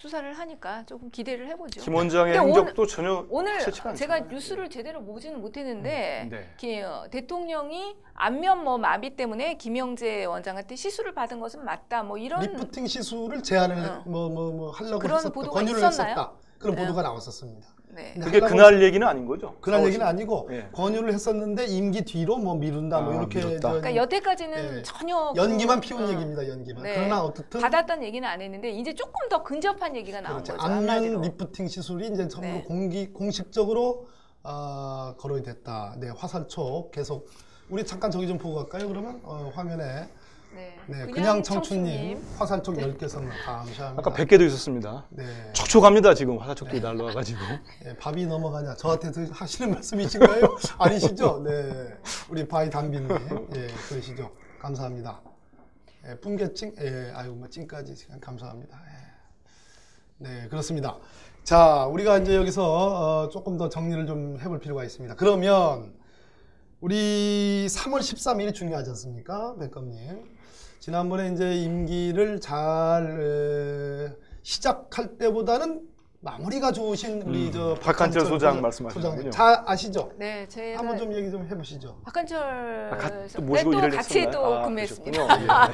[0.00, 1.82] 수사를 하니까 조금 기대를 해보죠.
[1.82, 4.24] 김 원장의 행적도 전혀 오늘 제가 않잖아요.
[4.30, 6.54] 뉴스를 제대로 보지는 못했는데 음, 네.
[6.56, 12.02] 기- 어, 대통령이 안면 뭐 마비 때문에 김영재 원장한테 시술을 받은 것은 맞다.
[12.02, 14.02] 뭐 이런 리프팅 시술을 제안을 어.
[14.06, 15.34] 뭐뭐뭐 하려고 그런 했었다.
[15.34, 16.12] 보도가 권유를 있었나요?
[16.12, 16.32] 했었다.
[16.58, 16.80] 그런 네.
[16.82, 17.68] 보도가 나왔었습니다.
[17.92, 18.12] 네.
[18.14, 19.56] 근데 그게 그날 얘기는 아닌 거죠?
[19.60, 20.68] 그날 4월 얘기는 아니고 예.
[20.72, 23.60] 권유를 했었는데 임기 뒤로 뭐 미룬다 뭐 아, 이렇게 미뤘다.
[23.60, 24.82] 저- 그러니까 여태까지는 예.
[24.82, 26.46] 전혀 연기만 그- 피운 어, 얘기입니다.
[26.48, 26.82] 연기만.
[26.84, 26.94] 네.
[26.94, 30.52] 그러나 어쨌든 받았다는 얘기는 안 했는데 이제 조금 더 근접한 얘기가 나온 그렇죠.
[30.54, 30.64] 거죠.
[30.66, 31.20] 안면 한마디로.
[31.22, 32.62] 리프팅 시술이 이제 전부 네.
[32.66, 34.06] 공기 공식적으로
[34.42, 35.96] 아, 거론이 됐다.
[35.98, 37.28] 네, 화살촉 계속
[37.68, 38.88] 우리 잠깐 저기 좀 보고 갈까요?
[38.88, 40.08] 그러면 어, 화면에
[40.90, 41.06] 네.
[41.06, 43.94] 네, 그냥, 청춘님 화살촉 10개 선물 감사합니다.
[43.96, 45.06] 아까 100개도 있었습니다.
[45.10, 45.24] 네.
[45.52, 47.38] 촉촉합니다 지금 화살촉들이 날라와가지고.
[47.86, 50.56] 예, 밥이 넘어가냐 저한테 드- 하시는 말씀이신가요?
[50.78, 51.42] 아니시죠?
[51.44, 51.96] 네,
[52.28, 53.08] 우리 바이 담비님,
[53.54, 54.32] 예, 그러시죠?
[54.58, 55.20] 감사합니다.
[56.08, 58.76] 예, 뿜개찡, 예, 아유 뭐 찡까지 시간 감사합니다.
[58.76, 60.28] 예.
[60.28, 60.96] 네, 그렇습니다.
[61.44, 65.14] 자, 우리가 이제 여기서 어, 조금 더 정리를 좀 해볼 필요가 있습니다.
[65.14, 65.94] 그러면
[66.80, 70.40] 우리 3월 13일이 중요하지 않습니까, 백검님?
[70.84, 75.82] 지난번에 이제 임기를 잘 에, 시작할 때보다는
[76.22, 79.30] 마무리가 좋으신 우리 음, 저 박한철 소장 소장- 말씀하시는군요.
[79.30, 80.12] 잘 아시죠?
[80.18, 81.98] 네, 제가 한번 좀 얘기 좀 해보시죠.
[82.04, 84.30] 박한철 아, 가- 또 선- 모시고 네, 또 일을 같이 했었나요?
[84.44, 85.22] 또 아, 근무했습니다.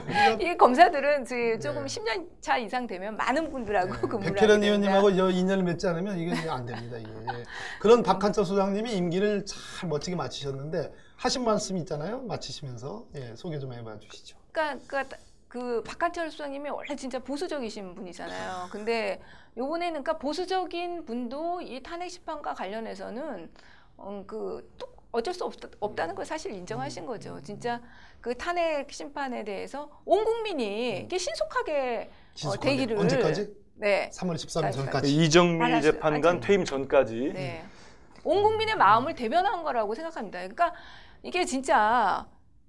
[0.09, 0.39] 예.
[0.53, 1.87] 이 검사들은 지- 조금 네.
[1.87, 4.63] 10년 차 이상 되면 많은 분들하고 근무를 하게 백혜련.
[4.63, 6.97] 의원님하고 저 인연을 맺지 않으면 이게 안 됩니다.
[6.99, 7.11] 이게.
[7.11, 7.45] 예.
[7.81, 12.23] 그런 박한철 소장님이 임기를 잘 멋지게 마치셨는데 하신 말씀 있잖아요.
[12.23, 14.37] 마치시면서 예, 소개 좀 해봐 주시죠.
[14.57, 15.17] 그러니까, 그러니까
[15.49, 18.69] 그 박한철 수장님이 원래 진짜 보수적이신 분이잖아요.
[18.71, 19.21] 근데
[19.57, 23.51] 요번에는 그러니까 보수적인 분도 이 탄핵 심판과 관련해서는
[23.99, 27.41] 어, 그 뚝- 어쩔 수 없, 없다는 걸 사실 인정하신 거죠.
[27.43, 27.81] 진짜
[28.21, 32.69] 그 탄핵 심판에 대해서 온 국민이 이게 신속하게 어, 신속하게.
[32.71, 33.55] 대기를 언제까지?
[33.77, 34.11] 네.
[34.15, 35.15] 3월 13일 자, 전까지.
[35.15, 35.83] 이정미.
[35.83, 37.63] 재판관 퇴임 전까지 네.
[38.25, 40.39] 온 국민의 마음을 대변한 거라고 생각합니다.
[40.41, 40.75] 그러니까
[41.23, 42.27] 이게 진짜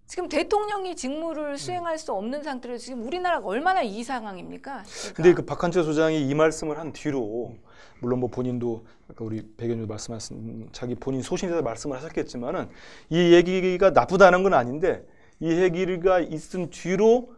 [0.07, 4.83] 지금 대통령이 직무를 수행할 수 없는 상태로 지금 우리나라가 얼마나 이 상황입니까?
[4.83, 7.55] 그러니까 근데 그 박한철 소장이 이 말씀을 한 뒤로
[7.99, 12.69] 물론 뭐 본인도 아까 우리 백연주 말씀하신 자기 본인 소신에 대해서 말씀을 하셨겠지만은
[13.09, 15.05] 이 얘기가 나쁘다는 건 아닌데
[15.41, 17.33] 이 얘기가 있은 뒤로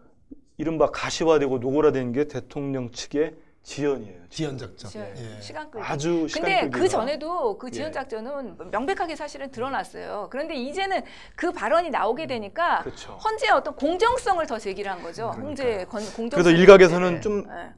[0.57, 3.34] 이른바 가시화되고 노골화된 게 대통령 측의
[3.64, 4.22] 지연이에요.
[4.30, 4.89] 지연 작전.
[4.89, 5.41] 지연- 예.
[5.41, 5.86] 시간 끌기.
[5.86, 6.80] 아주 시간 근데 끌기가.
[6.80, 7.91] 그 전에도 그 지연 예.
[7.91, 10.28] 작전은 명백하게 사실은 드러났어요.
[10.32, 11.01] 그런데 이제는
[11.36, 13.14] 그 발언이 나오게 되니까 그렇죠.
[13.14, 15.32] 헌재의 어떤 공정성을 더 제기를 한 거죠.
[15.32, 15.45] 그러니까요.
[15.47, 16.43] 헌재 건- 공정성.
[16.43, 17.22] 그래서 일각에서는 네.
[17.22, 17.72] 좀 네.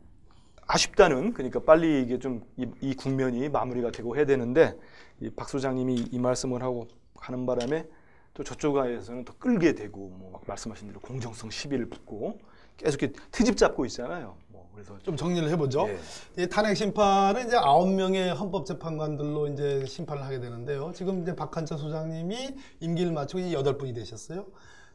[0.68, 4.78] 아쉽다는 그러니까 빨리 이게 좀이 국면이 마무리가 되고 해야 되는데
[5.20, 6.88] 이박 소장님이 이 말씀을 하고
[7.20, 7.86] 하는 바람에
[8.34, 12.40] 또 저쪽에서는 더 끌게 되고 뭐막 말씀하신 대로 공정성 시비를 붙고
[12.78, 14.38] 계속 이렇게 트집 잡고 있잖아요.
[14.82, 15.88] 뭐 그래서 좀 정리를 해보죠.
[16.38, 16.44] 예.
[16.44, 20.92] 이 탄핵 심판은 이제 아홉 명의 헌법재판관들로 이제 심판을 하게 되는데요.
[20.94, 24.46] 지금 이제 박한철 소장님이 임기를 마치고 여덟 분이 되셨어요.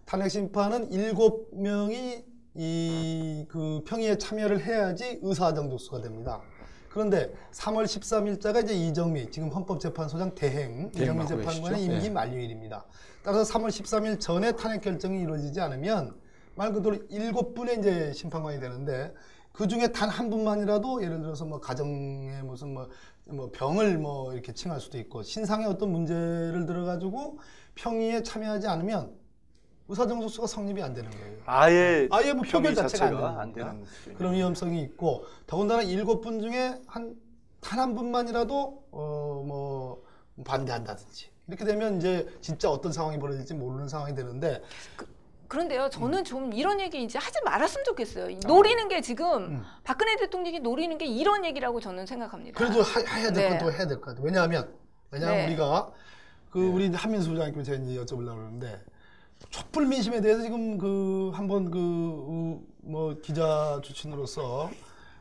[0.04, 2.24] 탄핵 심판은 일곱 명이
[2.58, 6.40] 이 그 평의에 참여를 해야지 의사정족수가 됩니다.
[6.88, 11.92] 그런데 3월 13일자가 이제 이정미 지금 헌법재판소장 대행 대행 이정미 재판관의 계시죠?
[11.92, 12.10] 임기 예.
[12.10, 12.86] 만료일입니다.
[13.22, 16.14] 따라서 3월 13일 전에 탄핵 결정이 이루어지지 않으면
[16.54, 19.12] 말 그대로 일곱 분의 이제 심판관이 되는데
[19.56, 22.88] 그 중에 단 한 분만이라도 예를 들어서 뭐 가정에 무슨 뭐,
[23.24, 27.38] 뭐 병을 뭐 이렇게 칭할 수도 있고 신상의 어떤 문제를 들어가지고
[27.74, 29.14] 평의에 참여하지 않으면
[29.88, 31.38] 의사정속수가 성립이 안 되는 거예요.
[31.46, 33.06] 아예 아예 뭐 표결 평의 자체가
[33.40, 33.84] 안 자체가 되는 안.
[34.04, 34.16] 되는.
[34.18, 37.16] 그런 위험성이 있고 더군다나 일곱 분 중에 한
[37.62, 40.02] 단 한 분만이라도 어 뭐
[40.44, 44.60] 반대한다든지 이렇게 되면 이제 진짜 어떤 상황이 벌어질지 모르는 상황이 되는데
[44.96, 45.06] 그
[45.48, 48.30] 런데요, 저는 좀 이런 얘기 이제 하지 말았으면 좋겠어요.
[48.30, 49.62] 이 노리는 게 지금 음.
[49.84, 52.58] 박근혜 대통령이 노리는 게 이런 얘기라고 저는 생각합니다.
[52.58, 53.58] 그래도 하, 해야 될 네.
[53.58, 54.24] 것도 해야 될 것 같아요.
[54.24, 54.74] 왜냐하면
[55.10, 55.46] 왜냐하면 네.
[55.46, 55.90] 우리가
[56.50, 58.80] 그 우리 한민수 부장님께 제가 이제 여쭤보려고 그러는데
[59.50, 64.70] 촛불 민심에 대해서 지금 그 한번 그 뭐 기자 출신으로서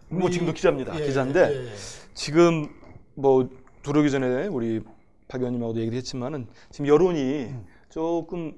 [0.10, 1.00] 뭐 우리- 지금도 기자입니다.
[1.00, 1.74] 예, 기자인데 예, 예.
[2.14, 2.70] 지금
[3.16, 3.50] 뭐
[3.82, 4.82] 들어오기 전에 우리
[5.28, 7.66] 박 의원님하고도 얘기를 했지만은 지금 여론이 음.
[7.90, 8.54] 조금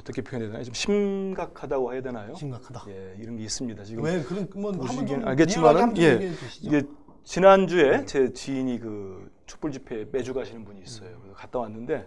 [0.00, 0.64] 어떻게 표현해야 되나요?
[0.64, 2.34] 좀 심각하다고 해야 되나요?
[2.34, 2.84] 심각하다.
[2.88, 3.84] 예, 이런 게 있습니다.
[3.84, 6.66] 지금 왜 그런 뭐 한번 보시기엔 좀 알겠지만은, 한번 예, 얘기해 주시죠.
[6.66, 6.82] 이게
[7.22, 11.18] 지난 주에 제 지인이 그 촛불 집회에 매주 가시는 분이 있어요.
[11.20, 12.06] 그래서 갔다 왔는데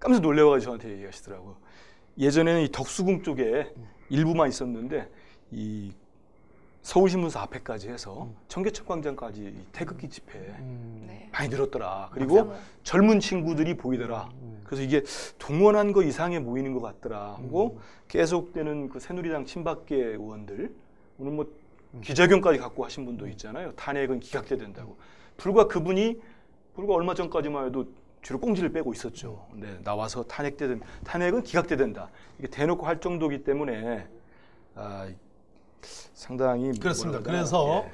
[0.00, 1.56] 깜짝 놀래가지고 저한테 얘기하시더라고요.
[2.18, 3.72] 예전에는 이 덕수궁 쪽에
[4.08, 5.08] 일부만 있었는데
[5.52, 5.92] 이
[6.82, 11.04] 서울신문사 앞에까지 해서 청계천 광장까지 이 태극기 집회 음.
[11.06, 11.28] 네.
[11.32, 12.10] 많이 늘었더라.
[12.12, 14.30] 그리고 젊은 친구들이 보이더라.
[14.68, 15.02] 그래서 이게
[15.38, 17.34] 동원한 거 이상에 모이는 것 같더라.
[17.34, 20.74] 하고 계속되는 그 새누리당 친박계 의원들
[21.18, 21.50] 오늘 뭐
[22.02, 23.72] 기자견까지 갖고 하신 분도 있잖아요.
[23.72, 24.98] 탄핵은 기각돼야 된다고.
[25.38, 26.20] 불과 그분이
[26.74, 27.88] 불과 얼마 전까지만 해도
[28.20, 29.46] 뒤로 꽁지를 빼고 있었죠.
[29.54, 32.10] 네, 나와서 탄핵되든 탄핵은 기각돼야 된다.
[32.38, 34.06] 이게 대놓고 할 정도기 때문에
[34.74, 35.08] 아,
[35.80, 37.22] 상당히 그렇습니다.
[37.22, 37.92] 그래서 예.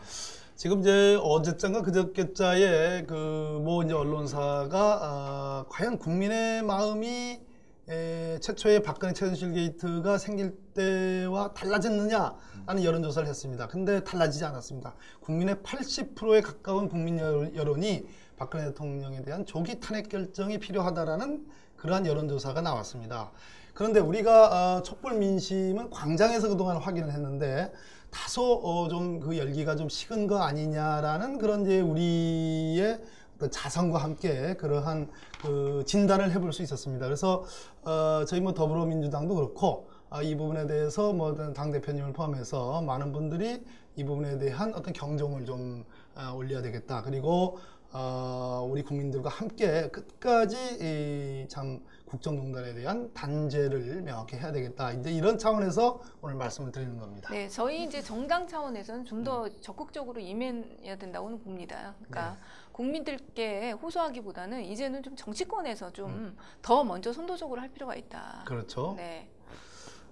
[0.57, 3.35] 지금 이제 어제장과 그저께자에 그
[3.65, 7.41] 뭐 이제 언론사가 아, 과연 국민의 마음이
[7.89, 13.67] 에, 최초의 박근혜 최순실 게이트가 생길 때와 달라졌느냐라는 여론조사를 했습니다.
[13.69, 14.95] 근데 달라지지 않았습니다.
[15.21, 21.47] 국민의 80%에 가까운 국민 여- 여론이 박근혜 대통령에 대한 조기 탄핵 결정이 필요하다라는
[21.77, 23.31] 그러한 여론조사가 나왔습니다.
[23.73, 27.73] 그런데 우리가 어, 촛불 민심은 광장에서 그동안 확인을 했는데
[28.15, 33.01] 다소 좀그 열기가 좀 식은 거 아니냐라는 그런 이제 우리의
[33.35, 35.11] 어떤 자성과 함께 그러한
[35.43, 37.05] 그 진단을 해볼 수 있었습니다.
[37.07, 37.45] 그래서
[37.83, 43.61] 어, 저희 뭐 더불어민주당도 그렇고 아, 이 부분에 대해서 뭐당 대표님을 포함해서 많은 분들이
[43.97, 45.85] 이 부분에 대한 어떤 경종을 좀
[46.15, 47.03] 아, 올려야 되겠다.
[47.03, 47.59] 그리고
[47.93, 54.93] 어, 우리 국민들과 함께 끝까지 이, 참 국정농단에 대한 단죄를 명확히 해야 되겠다.
[54.93, 57.31] 이제 이런 차원에서 오늘 말씀을 드리는 겁니다.
[57.33, 61.95] 네, 저희 이제 정당 차원에서는 좀더 적극적으로 임해야 된다고는 봅니다.
[61.99, 62.37] 그러니까
[62.73, 68.45] 국민들께 호소하기보다는 이제는 좀 정치권에서 좀더 먼저 선도적으로 할 필요가 있다.
[68.47, 68.95] 그렇죠.
[68.97, 69.29] 네.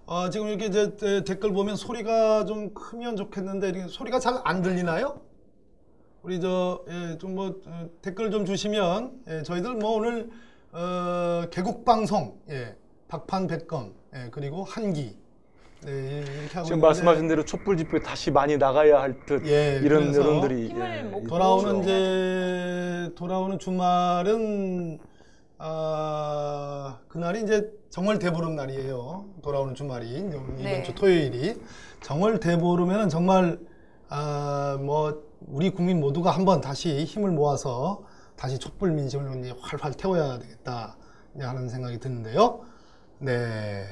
[0.07, 4.63] 어, 지금 이렇게 이제 에, 댓글 보면 소리가 좀 크면 좋겠는데 이렇게 소리가 잘 안
[4.63, 5.21] 들리나요?
[6.23, 7.61] 우리 저좀뭐
[8.01, 10.31] 댓글 좀 주시면 예, 저희들 뭐 오늘
[10.73, 12.75] 어, 개국 방송 예,
[13.09, 15.17] 박판백검 예, 그리고 한기
[15.85, 20.73] 네, 이렇게 하고 지금 말씀하신 대로 촛불 집회 다시 많이 나가야 할듯 예, 이런 여론들이
[20.75, 21.83] 예, 못 돌아오는.
[21.83, 24.99] 이제 돌아오는 주말은
[25.59, 29.27] 아 그날이 이제 정월 대보름 날이에요.
[29.43, 30.83] 돌아오는 주말이 이번 네.
[30.83, 31.61] 주 토요일이
[32.03, 33.59] 정월 대보름에는 정말
[34.09, 38.05] 아 뭐 우리 국민 모두가 한번 다시 힘을 모아서
[38.43, 40.97] 다시 촛불 민심을 이제 활활 태워야 되겠다
[41.39, 42.63] 하는 생각이 드는데요.
[43.21, 43.87] 네,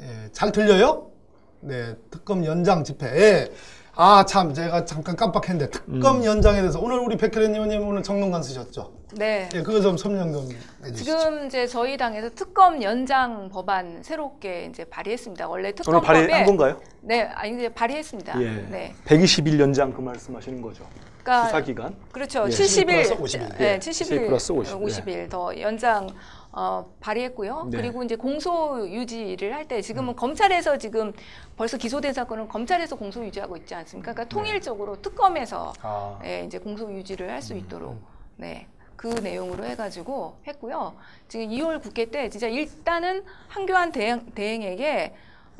[0.00, 1.10] 예, 잘 들려요?
[1.58, 3.06] 네, 특검 연장 집회.
[3.06, 3.52] 예.
[3.96, 8.92] 아, 참, 제가 잠깐 깜빡했는데, 특검 연장에 대해서, 오늘 우리 백혜련 의원님 오늘 정론관 쓰셨죠?
[9.16, 9.48] 네.
[9.52, 10.48] 예, 그거 좀 설명 좀
[10.84, 11.18] 해주시죠.
[11.18, 15.48] 지금 이제 저희 당에서 특검 연장 법안 새롭게 이제 발의했습니다.
[15.48, 16.80] 원래 오늘 특검법에 발의한 건가요?
[17.00, 18.40] 네, 아니 이제 발의했습니다.
[18.40, 18.50] 예.
[18.70, 18.94] 네.
[19.04, 20.86] 120일 연장 그 말씀하시는 거죠.
[21.28, 21.94] 그러니까 수사 기간.
[22.10, 22.44] 그렇죠.
[22.46, 22.50] 예.
[22.50, 23.58] 70일, 플러스 50일.
[23.58, 23.78] 네, 예.
[23.78, 24.76] 70일, 플러스 50.
[24.78, 26.08] 50일 더 연장
[26.50, 27.68] 어, 발의했고요.
[27.70, 27.76] 네.
[27.76, 31.12] 그리고 이제 공소 유지를 할 때 지금은 검찰에서 지금
[31.56, 34.14] 벌써 기소된 사건은 검찰에서 공소 유지하고 있지 않습니까?
[34.14, 36.18] 그러니까 통일적으로 특검에서 아.
[36.24, 38.00] 예, 이제 공소 유지를 할수 음, 있도록
[38.36, 38.66] 네.
[38.96, 40.94] 그 내용으로 해가지고 했고요.
[41.28, 45.14] 지금 2월 국회 때 진짜 일단은 한교안 대행, 대행에게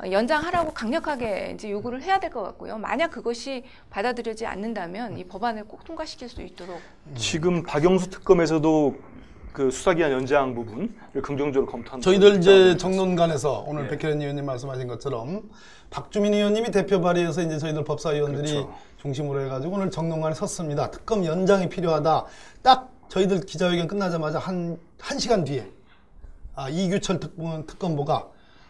[0.07, 2.77] 연장하라고 강력하게 이제 요구를 해야 될 것 같고요.
[2.77, 6.79] 만약 그것이 받아들여지지 않는다면 이 법안을 꼭 통과시킬 수 있도록
[7.15, 8.95] 지금 박영수 특검에서도
[9.51, 10.89] 그 수사기한 연장 부분을
[11.23, 12.03] 긍정적으로 검토한다.
[12.03, 13.87] 저희들 이제 정론관에서 오늘 예.
[13.89, 15.49] 백혜련 의원님 말씀하신 것처럼
[15.89, 18.73] 박주민 의원님이 대표 발의해서 이제 저희들 법사위원들이 그렇죠.
[19.01, 20.91] 중심으로 해가지고 오늘 정론관에 섰습니다.
[20.91, 22.25] 특검 연장이 필요하다.
[22.61, 25.67] 딱 저희들 기자회견 끝나자마자 한, 한 시간 뒤에
[26.55, 28.27] 아, 이규철 특검, 특검보가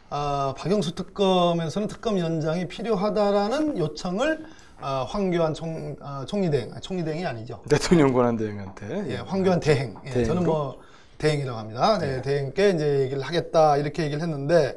[0.09, 4.45] 아, 박영수 특검에서는 특검 연장이 필요하다라는 요청을
[4.81, 7.61] 아, 황교안 총, 아, 총리 대행, 아, 총리 대행이 아니죠.
[7.69, 9.95] 대통령 권한 대행한테 예, 황교안 대행.
[10.05, 10.25] 예, 대행으로?
[10.33, 10.81] 저는 뭐
[11.17, 11.97] 대행이라고 합니다.
[11.99, 14.75] 네, 대행께 이제 얘기를 하겠다 이렇게 얘기를 했는데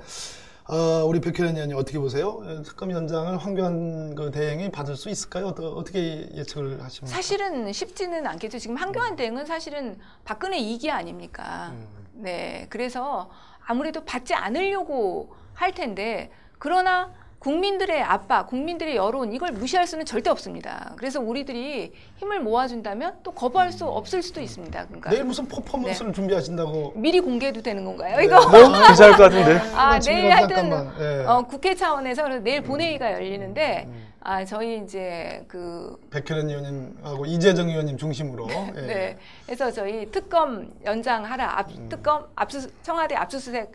[0.69, 2.43] 어, 우리 백혜련 의원님 어떻게 보세요?
[2.47, 5.47] 예, 특검 연장을 황교안 그 대행이 받을 수 있을까요?
[5.49, 7.07] 어떠, 어떻게 예측을 하십니까?
[7.17, 8.59] 사실은 쉽지는 않겠죠.
[8.59, 11.71] 지금 한교안 대행은 사실은 박근혜 이기 아닙니까?
[11.73, 11.87] 음.
[12.15, 12.67] 네.
[12.71, 13.31] 그래서
[13.67, 17.11] 아무래도 받지 않으려고 할 텐데 그러나
[17.43, 20.93] 국민들의 압박, 국민들의 여론 이걸 무시할 수는 절대 없습니다.
[20.97, 24.87] 그래서 우리들이 힘을 모아준다면 또 거부할 수 없을 수도 있습니다.
[24.87, 26.93] 그러니까 내일 무슨 퍼포먼스를 준비하신다고?
[26.95, 28.17] 미리 공개해도 되는 건가요?
[28.17, 28.87] 네, 이거 뭐?
[28.87, 29.61] 괜찮을 것 같은데.
[29.75, 31.25] 아, 지금 내일 하여튼 예.
[31.27, 34.12] 어, 국회 차원에서 내일 본회의가 열리는데 음.
[34.25, 38.47] 아 저희 이제 그 백혜련 의원님하고 이재정 의원님 중심으로
[38.77, 38.81] 예.
[38.81, 39.19] 네.
[39.47, 41.89] 그래서 저희 특검 연장하라, 압, 음.
[41.89, 43.73] 특검 압수 청와대 압수수색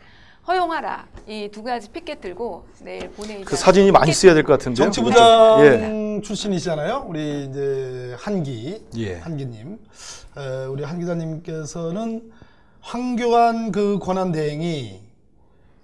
[0.47, 4.85] 허용하라 이 두 가지 피켓 들고 내일 본회의 그 사진이 많이 쓰여야 될 것 같은데요.
[4.85, 6.21] 정치부장 예.
[6.21, 7.05] 출신이시잖아요.
[7.09, 9.15] 우리 이제 한기 예.
[9.17, 9.77] 한기님,
[10.37, 12.31] 에, 우리 한 기자님께서는
[12.79, 15.01] 황교안 그 권한 대행이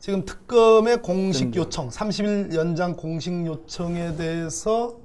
[0.03, 4.97] 지금 특검의 공식 요청, 30일 연장 공식 요청에 대해서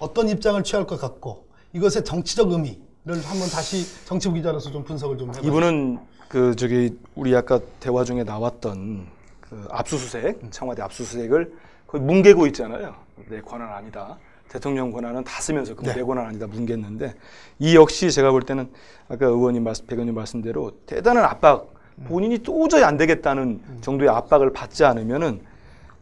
[0.00, 5.28] 어떤 입장을 취할 것 같고 이것의 정치적 의미를 한번 다시 정치부 기자로서 좀 분석을 좀
[5.28, 5.46] 해봐요.
[5.46, 9.06] 이분은 그 저기 우리 아까 대화 중에 나왔던
[9.40, 11.54] 그 압수수색, 청와대 압수수색을
[11.86, 12.96] 거의 뭉개고 있잖아요.
[13.28, 14.18] 내 권한 아니다.
[14.48, 16.02] 대통령 권한은 다 쓰면서 그내 네.
[16.02, 17.14] 권한 아니다 뭉갰는데
[17.60, 18.68] 이 역시 제가 볼 때는
[19.08, 21.72] 아까 의원님 말씀, 백 의원님 말씀대로 대단한 압박,
[22.06, 25.40] 본인이 도저히 안 되겠다는 정도의 압박을 받지 않으면은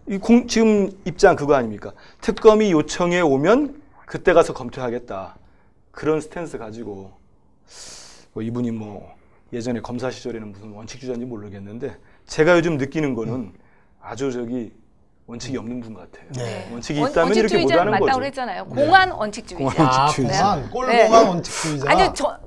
[0.06, 1.92] 이 공, 지금 입장 그거 아닙니까?
[2.20, 5.36] 특검이 요청해 오면 그때 가서 검토하겠다.
[5.90, 7.12] 그런 스탠스 가지고
[8.32, 9.12] 뭐 이분이 뭐
[9.52, 11.96] 예전에 검사 시절에는 무슨 원칙 주자인지 모르겠는데
[12.26, 13.52] 제가 요즘 느끼는 거는
[14.00, 14.72] 아주 저기
[15.26, 16.24] 원칙이 없는 분 같아요.
[16.36, 16.68] 네.
[16.72, 18.18] 원칙이 원- 있다면 이렇게 원칙주의자는 못하는 맞다고 거죠.
[18.18, 18.64] 그랬잖아요.
[18.66, 19.74] 공안 원칙주의자.
[19.76, 20.44] 공안 아, 원칙주의자.
[20.44, 21.28] 공안, 꼴공안 네.
[21.28, 21.90] 원칙주의자.
[21.90, 22.38] 아니요, 저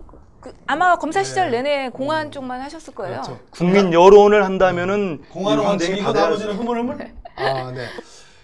[0.42, 3.22] 그, 아마 검사 시절 내내 공안 쪽만 하셨을 거예요.
[3.22, 3.40] 그렇죠.
[3.52, 6.20] 국민 여론을 한다면은 원칙이고 받아야죠.
[6.20, 6.98] 나머지는 흐물흐물?
[7.36, 7.86] 아, 네.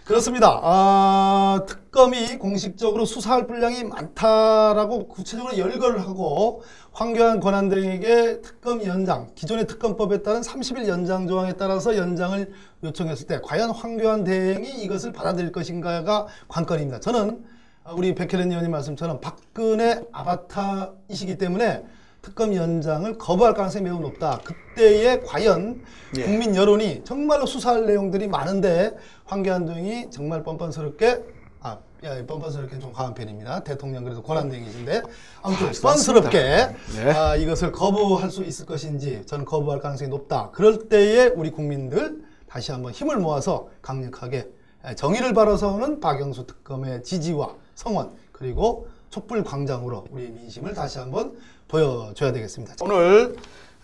[0.06, 0.62] 그렇습니다.
[0.64, 6.62] 아, 특검이 공식적으로 수사할 분량이 많다라고 구체적으로 열거를 하고
[6.94, 12.52] 황교안 권한대행에게 특검 연장, 기존의 특검법에 따른 30일 연장 조항에 따라서 연장을
[12.84, 17.00] 요청했을 때 과연 황교안 대행이 이것을 받아들일 것인가가 관건입니다.
[17.00, 17.57] 저는 아,
[17.94, 21.86] 우리 백혜련 의원님 말씀처럼 박근혜 아바타이시기 때문에
[22.22, 24.42] 특검 연장을 거부할 가능성이 매우 높다.
[24.44, 25.82] 그때에 과연
[26.18, 26.24] 예.
[26.24, 31.24] 국민 여론이 정말로 수사할 내용들이 많은데 황교안 등이 정말 뻔뻔스럽게
[31.62, 33.64] 아, 야, 뻔뻔스럽게 좀 과한 편입니다.
[33.64, 35.04] 대통령 그래도 권한대행이신데
[35.42, 37.12] 아무튼 뻔스럽게 네.
[37.12, 40.50] 아, 이것을 거부할 수 있을 것인지 저는 거부할 가능성이 높다.
[40.52, 44.50] 그럴 때에 우리 국민들 다시 한번 힘을 모아서 강력하게
[44.98, 52.76] 정의를 바라서는 박영수 특검의 지지와 성원 그리고 촛불 광장으로 우리 민심을 다시 한번 보여줘야 되겠습니다.
[52.82, 53.36] 오늘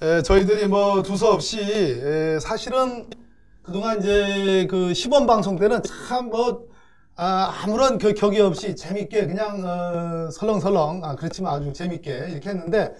[0.01, 3.07] 에, 저희들이 뭐 두서없이 에, 사실은
[3.61, 6.65] 그동안 이제 그 시범 방송 때는 참뭐
[7.15, 12.95] 아, 아무런 겨, 격이 없이 재밌게 그냥 어, 설렁설렁 아, 그렇지만 아주 재밌게 이렇게 했는데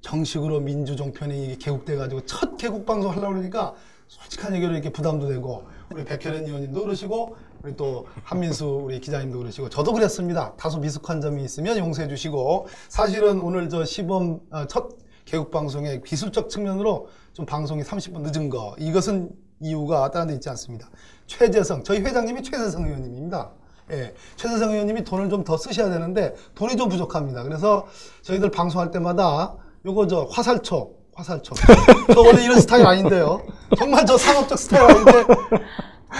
[0.00, 3.74] 정식으로 민주종편이 개국돼 가지고 첫 개국 방송 하려고 그러니까
[4.08, 9.70] 솔직한 얘기로 이렇게 부담도 되고 우리 백혜련 의원님도 그러시고 우리 또 한민수 우리 기자님도 그러시고
[9.70, 10.52] 저도 그랬습니다.
[10.58, 14.90] 다소 미숙한 점이 있으면 용서해 주시고 사실은 오늘 저 시범 어, 첫
[15.24, 20.90] 개국 방송의 기술적 측면으로 좀 방송이 30분 늦은 거 이것은 이유가 다른 데 있지 않습니다.
[21.26, 23.50] 최재성 저희 회장님이 최재성 의원님입니다.
[23.92, 27.42] 예, 최재성 의원님이 돈을 좀 더 쓰셔야 되는데 돈이 좀 부족합니다.
[27.44, 27.86] 그래서
[28.20, 29.56] 저희들 방송할 때마다
[29.86, 31.56] 요거 저 화살촉 화살촉
[32.12, 33.40] 저 원래 이런 스타일 아닌데요.
[33.78, 35.24] 정말 저 상업적 스타일 아닌데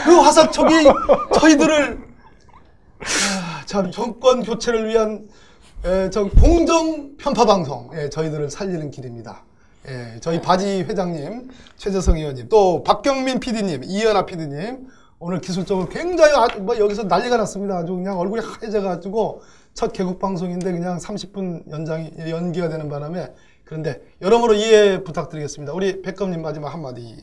[0.03, 0.85] 그 화살촉이
[1.35, 1.99] 저희들을
[3.01, 5.29] 아, 참 정권 교체를 위한
[5.85, 9.45] 에, 저 공정 편파 방송 예, 저희들을 살리는 길입니다.
[9.87, 14.89] 예, 저희 바지 회장님 최재성 의원님 또 박경민 PD님 이현아 PD님
[15.19, 17.77] 오늘 기술적으로 굉장히 아주 뭐 여기서 난리가 났습니다.
[17.77, 19.43] 아주 그냥 얼굴이 하얘져가지고
[19.75, 23.33] 첫 개국 방송인데 그냥 30분 연장이 연기가 되는 바람에
[23.65, 25.73] 그런데 여러모로 이해 부탁드리겠습니다.
[25.73, 27.17] 우리 백검님 마지막 한마디.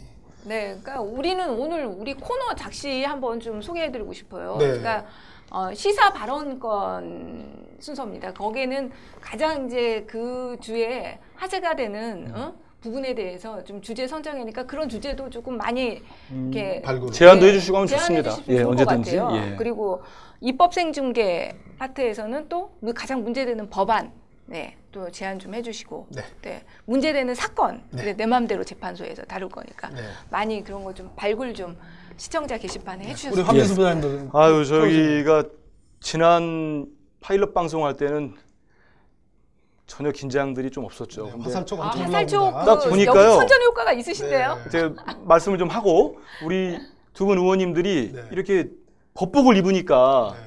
[0.44, 4.58] 네, 그러니까 우리는 오늘 우리 코너 작시 한번 좀 소개해드리고 싶어요.
[4.58, 4.66] 네.
[4.68, 5.06] 그러니까
[5.52, 8.34] 어, 시사 발언권 순서입니다.
[8.34, 12.54] 거기에는 가장 이제 그 주에 화제가 되는 어?
[12.80, 17.12] 부분에 대해서 좀 주제 선정이니까 그런 주제도 조금 많이 이렇게 발굴.
[17.12, 18.32] 제안도 네, 해주시고 하면 좋습니다.
[18.50, 19.18] 예, 언제든지.
[19.18, 19.52] 것 같아요.
[19.52, 19.56] 예.
[19.56, 20.02] 그리고
[20.40, 24.12] 입법 생 중계 파트에서는 또 가장 문제되는 법안
[24.52, 26.22] 네, 또 제안 좀 해주시고 네.
[26.42, 28.02] 네, 문제되는 사건 네.
[28.02, 30.02] 그래, 내 마음대로 재판소에서 다룰 거니까 네.
[30.30, 31.78] 많이 그런 거 좀 발굴 좀
[32.18, 35.46] 시청자 게시판에 우리 해주셨으면 한민수 부장님도 아유 저희가
[36.02, 36.86] 지난
[37.22, 38.36] 파일럿 방송할 때는
[39.88, 41.26] 전혀 긴장들이 좀 없었죠.
[41.28, 42.66] 네, 화살촉 아, 화살촉 올라옵니다.
[42.66, 43.24] 딱그 보니까요.
[43.24, 44.60] 여기 선전 효과가 있으신데요.
[44.66, 44.70] 네.
[44.70, 44.94] 제가
[45.24, 46.78] 말씀을 좀 하고 우리
[47.14, 48.24] 두 분 의원님들이 네.
[48.32, 48.70] 이렇게
[49.14, 50.44] 법복을 입으니까 네.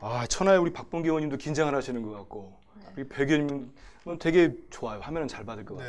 [0.00, 2.52] 아 천하의 우리 박봉기 의원님도 긴장을 하시는 것 같고
[2.96, 3.70] 의원님은
[4.18, 5.00] 되게 좋아요.
[5.00, 5.84] 화면은 잘 받을 것 네.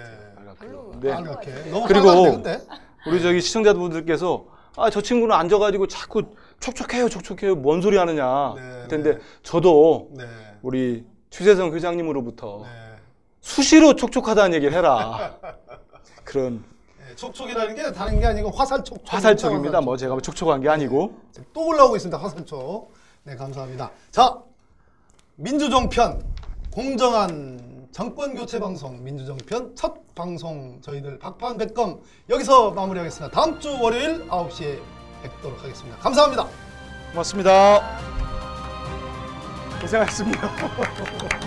[0.46, 0.92] 같아요.
[0.92, 1.00] 빨갛게.
[1.00, 1.12] 네.
[1.12, 1.52] 안 빨갛게.
[1.72, 2.62] 너무 그리고 빨갛네, 근데.
[3.08, 4.46] 우리 저기 시청자분들께서
[4.76, 6.22] 아 저 친구는 앉아가지고 자꾸
[6.60, 9.22] 촉촉해요 촉촉해요 뭔 소리 하느냐 네, 근데 네.
[9.42, 10.24] 저도 네.
[10.62, 12.70] 우리 최재성 회장님으로부터 네.
[13.42, 15.36] 수시로 촉촉하다는 얘기를 해라
[16.24, 16.64] 그런
[17.00, 19.02] 네, 촉촉이라는 게 다른 게 아니고 화살촉.
[19.04, 21.18] 화살촉입니다 뭐 제가 뭐 촉촉한 게 아니고
[21.54, 22.16] 또 올라오고 있습니다.
[22.22, 22.94] 화살촉.
[23.24, 23.90] 네, 감사합니다.
[24.12, 24.38] 자,
[25.38, 26.24] 민주정편
[26.78, 32.00] 공정한 정권 교체 방송 민주정편 첫 방송 저희들 박판 백검
[32.30, 33.34] 여기서 마무리하겠습니다.
[33.36, 34.80] 다음 주 월요일 9시에
[35.24, 35.98] 뵙도록 하겠습니다.
[35.98, 36.48] 감사합니다.
[37.14, 37.82] 고맙습니다
[39.82, 40.52] 고생하셨습니다